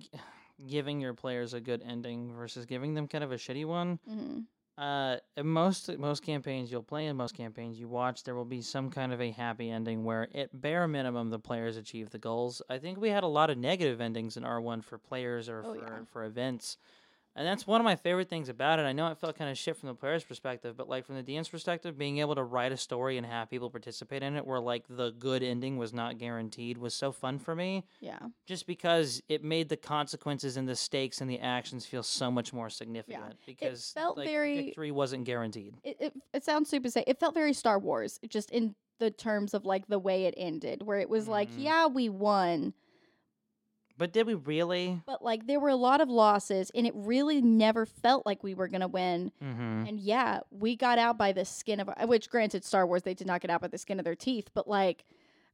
[0.67, 3.99] giving your players a good ending versus giving them kind of a shitty one.
[4.07, 4.39] hmm
[4.77, 8.89] Uh, most most campaigns you'll play in most campaigns you watch there will be some
[8.89, 12.61] kind of a happy ending where at bare minimum the players achieve the goals.
[12.69, 15.63] I think we had a lot of negative endings in R one for players or
[15.65, 16.05] Oh, for yeah.
[16.11, 16.77] for events.
[17.35, 18.83] And that's one of my favorite things about it.
[18.83, 21.23] I know it felt kind of shit from the player's perspective, but like from the
[21.23, 24.59] DM's perspective, being able to write a story and have people participate in it where
[24.59, 29.21] like the good ending was not guaranteed was so fun for me yeah just because
[29.29, 33.23] it made the consequences and the stakes and the actions feel so much more significant
[33.29, 33.33] yeah.
[33.45, 35.75] because it felt like, very- victory wasn't guaranteed.
[35.83, 39.09] it, it, it sounds stupid to say it felt very star wars just in the
[39.11, 41.63] terms of like the way it ended where it was like Mhm.
[41.63, 42.73] yeah we won
[43.97, 45.01] But did we really?
[45.05, 48.53] but like there were a lot of losses and it really never felt like we
[48.53, 49.85] were gonna win Mm-hmm.
[49.87, 53.13] and yeah we got out by the skin of our which granted star wars they
[53.13, 55.05] did not get out by the skin of their teeth but like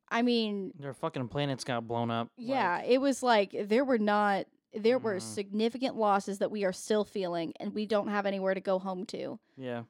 [0.09, 2.29] i mean Their fucking planets got blown up.
[2.37, 5.21] yeah like- it was like there were not there were Mhm.
[5.21, 9.05] significant losses that we are still feeling and we don't have anywhere to go home
[9.07, 9.83] to yeah.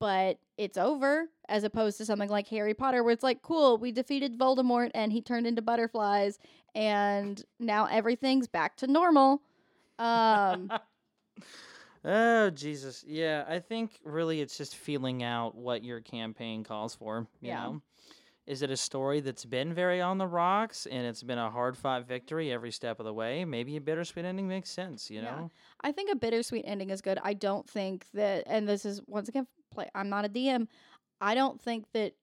[0.00, 3.92] But it's over as opposed to something like Harry Potter where it's like cool we
[3.92, 6.38] defeated Voldemort and he turned into butterflies
[6.74, 9.42] and now everything's back to normal
[9.98, 10.70] um
[12.04, 13.04] oh Jesus.
[13.06, 17.26] Yeah, I think really it's just feeling out what your campaign calls for.
[17.40, 17.60] You Yeah.
[17.62, 17.82] know?
[18.46, 21.76] Is it a story that's been very on the rocks and it's been a hard
[21.76, 23.44] fought victory every step of the way?
[23.44, 25.30] Maybe a bittersweet ending makes sense, you Yeah.
[25.36, 25.50] know?
[25.82, 29.28] I think a bittersweet ending is good I don't think that and this is once
[29.28, 30.68] again play I'm not a DM
[31.20, 32.14] I don't think that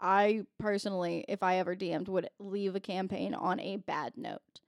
[0.00, 4.60] I personally if I ever DM'd would leave a campaign on a bad note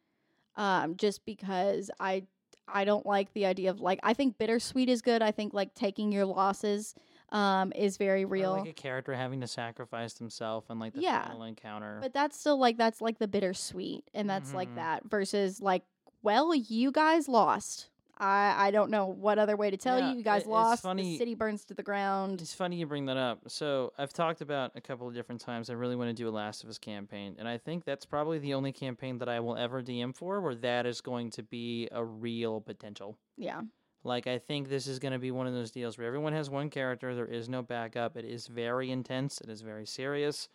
[0.57, 2.25] um just because I
[2.67, 5.75] I don't like the idea of like I think bittersweet is good I think like
[5.75, 6.95] taking your losses
[7.31, 11.01] um is very Or real like a character having to sacrifice himself and like the
[11.01, 11.23] Yeah.
[11.25, 11.99] final encounter.
[12.01, 14.55] But that's still like that's like the bittersweet, and that's Mhm.
[14.55, 15.83] like that versus like,
[16.23, 17.89] well, you guys lost.
[18.19, 20.19] I I don't know what other way to tell Yeah, you.
[20.19, 20.83] You guys it- lost.
[20.83, 22.41] funny- The city burns to the ground.
[22.41, 23.41] It's funny you bring that up.
[23.49, 25.71] So I've talked about a couple of different times.
[25.71, 28.39] I really want to do a Last of Us campaign, and I think that's probably
[28.39, 31.89] the only campaign that I will ever DM for where that is going to be
[31.93, 33.17] a real potential.
[33.37, 33.63] Yeah,
[34.05, 36.51] Like I think this is going to be one of those deals where everyone has
[36.51, 37.15] one character.
[37.15, 38.17] There is no backup.
[38.17, 39.41] It is very intense.
[39.41, 40.49] It is very serious.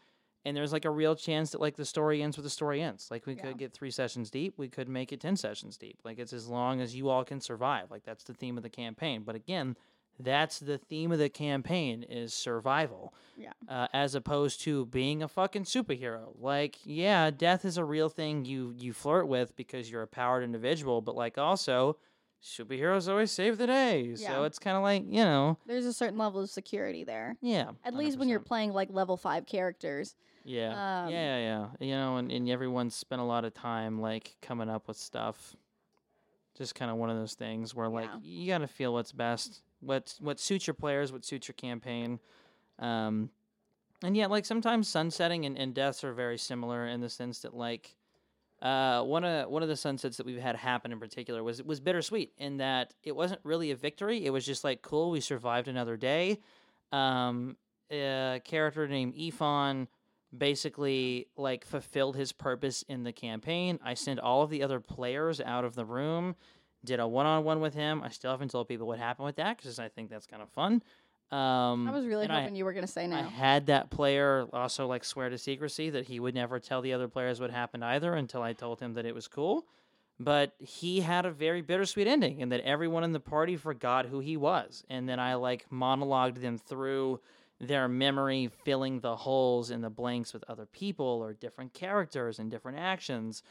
[0.45, 3.09] And there's like a real chance that like the story ends with the story ends.
[3.11, 3.43] Like we Yeah.
[3.43, 4.53] could get three sessions deep.
[4.57, 5.99] We could make it ten sessions deep.
[6.03, 7.91] Like it's as long as you all can survive.
[7.91, 9.23] Like that's the theme of the campaign.
[9.25, 9.75] But again,
[10.21, 13.13] that's the theme of the campaign is survival.
[13.37, 13.51] Yeah.
[13.67, 16.33] Uh, as opposed to being a fucking superhero.
[16.39, 20.43] Like yeah, death is a real thing you you flirt with because you're a powered
[20.43, 21.01] individual.
[21.01, 21.97] But like also
[22.41, 24.15] superheroes always save the day.
[24.15, 27.35] So it's kind of like, you know, there's a certain level of security there.
[27.41, 27.71] yeah.
[27.83, 30.15] At least when you're playing like level five characters.
[30.43, 30.69] Yeah.
[31.03, 31.37] um, yeah, yeah,
[31.79, 31.87] yeah.
[31.87, 35.55] You know, and, and everyone's spent a lot of time like coming up with stuff.
[36.57, 38.19] Just kind of one of those things where like Yeah.
[38.21, 42.19] you got to feel what's best, what what suits your players, what suits your campaign.
[42.79, 43.29] Um
[44.03, 47.53] and yeah, like sometimes sunsetting and, and deaths are very similar in the sense that
[47.53, 47.95] like
[48.61, 51.79] uh, one of one of the sunsets that we've had happen in particular was was
[51.79, 54.25] bittersweet in that it wasn't really a victory.
[54.25, 56.39] It was just like cool, we survived another day.
[56.91, 57.55] Um,
[57.91, 59.87] a character named Ifan
[60.38, 63.80] basically like fulfilled his purpose in the campaign.
[63.84, 66.36] I sent all of the other players out of the room,
[66.86, 68.01] did a one on one with him.
[68.03, 70.49] I still haven't told people what happened with that because I think that's kind of
[70.49, 70.82] fun.
[71.32, 73.17] Um, I was really and I- hoping you were gonna say I no.
[73.21, 77.07] had that player also like swear to secrecy that he would never tell the other
[77.07, 79.65] players what happened either until I told him that it was cool.
[80.21, 84.19] But he had a very bittersweet ending and that everyone in the party forgot who
[84.19, 84.84] he was.
[84.89, 87.21] And then I like monologued them through
[87.60, 92.49] their memory, filling the holes in the blanks with other people or different characters and
[92.49, 93.43] different actions.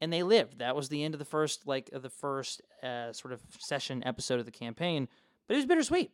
[0.00, 0.58] And they lived.
[0.58, 4.02] That was the end of the first like of the first uh, sort of session
[4.06, 5.08] episode of the campaign.
[5.48, 6.10] But it was bittersweet.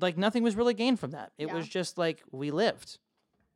[0.00, 1.32] Like nothing was really gained from that.
[1.38, 1.54] It Yeah.
[1.54, 2.98] was just like we lived,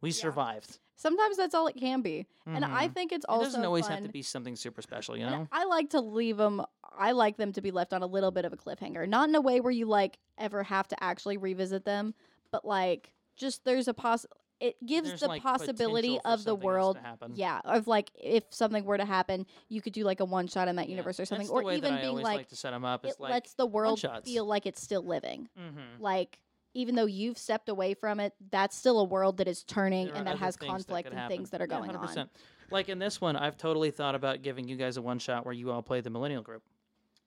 [0.00, 0.78] we survived.
[0.96, 2.94] Sometimes that's all it can be, and I Mhm.
[2.94, 3.98] think it's It also doesn't always fun.
[3.98, 5.48] have to be something super special, you And know.
[5.52, 6.60] I like to leave them.
[6.82, 9.34] I like them to be left on a little bit of a cliffhanger, not in
[9.36, 12.14] a way where you like ever have to actually revisit them,
[12.50, 14.26] but like just there's a poss.
[14.60, 16.96] it gives There's, the like, possibility potential for of the something else to world.
[16.98, 17.32] happen.
[17.36, 20.66] Yeah, of like if something were to happen, you could do like a one shot
[20.68, 22.56] in that universe or something, That's or way even that I being always like, to
[22.56, 23.04] set them up.
[23.04, 24.28] it like, lets the world one-shots.
[24.30, 25.48] feel like it's still living.
[25.58, 26.00] Mhm.
[26.00, 26.38] Like
[26.74, 30.14] even though you've stepped away from it, that's still a world that is turning There
[30.14, 31.36] are and that other has things that conflict could and happen.
[31.36, 32.06] things that are Yeah, going on.
[32.08, 32.28] 100%.
[32.70, 35.54] Like in this one, I've totally thought about giving you guys a one shot where
[35.54, 36.62] you all play the millennial group.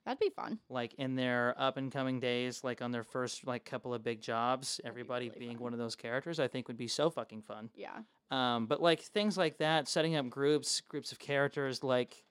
[0.05, 0.59] That'd be fun.
[0.69, 4.21] Like in their up and coming days, like on their first like couple of big
[4.21, 5.63] jobs, be everybody really being fun.
[5.63, 7.69] one of those characters, I think would be so fucking fun.
[7.75, 7.99] Yeah.
[8.31, 12.23] Um, but like things like that, setting up groups, groups of characters, like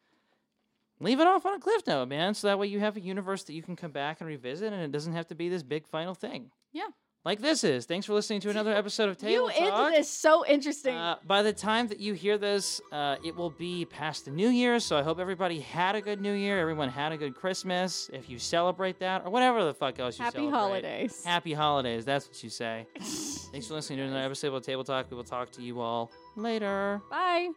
[0.98, 2.34] leave it off on a cliff note, man.
[2.34, 4.82] So that way you have a universe that you can come back and revisit, and
[4.82, 6.50] it doesn't have to be this big final thing.
[6.72, 6.88] Yeah.
[7.22, 7.84] Like this is.
[7.84, 9.88] Thanks for listening to another episode of Table you Talk.
[9.88, 10.94] into this so interesting.
[10.96, 14.48] Uh, by the time that you hear this, uh, it will be past the New
[14.48, 14.80] Year.
[14.80, 16.58] So I hope everybody had a good New Year.
[16.58, 18.08] Everyone had a good Christmas.
[18.14, 20.58] If you celebrate that, or whatever the fuck else you Happy celebrate.
[20.58, 21.24] holidays.
[21.24, 22.06] Happy holidays.
[22.06, 22.86] That's what you say.
[22.98, 25.10] Thanks for listening to another episode of Table Talk.
[25.10, 27.02] We will talk to you all later.
[27.10, 27.50] Bye.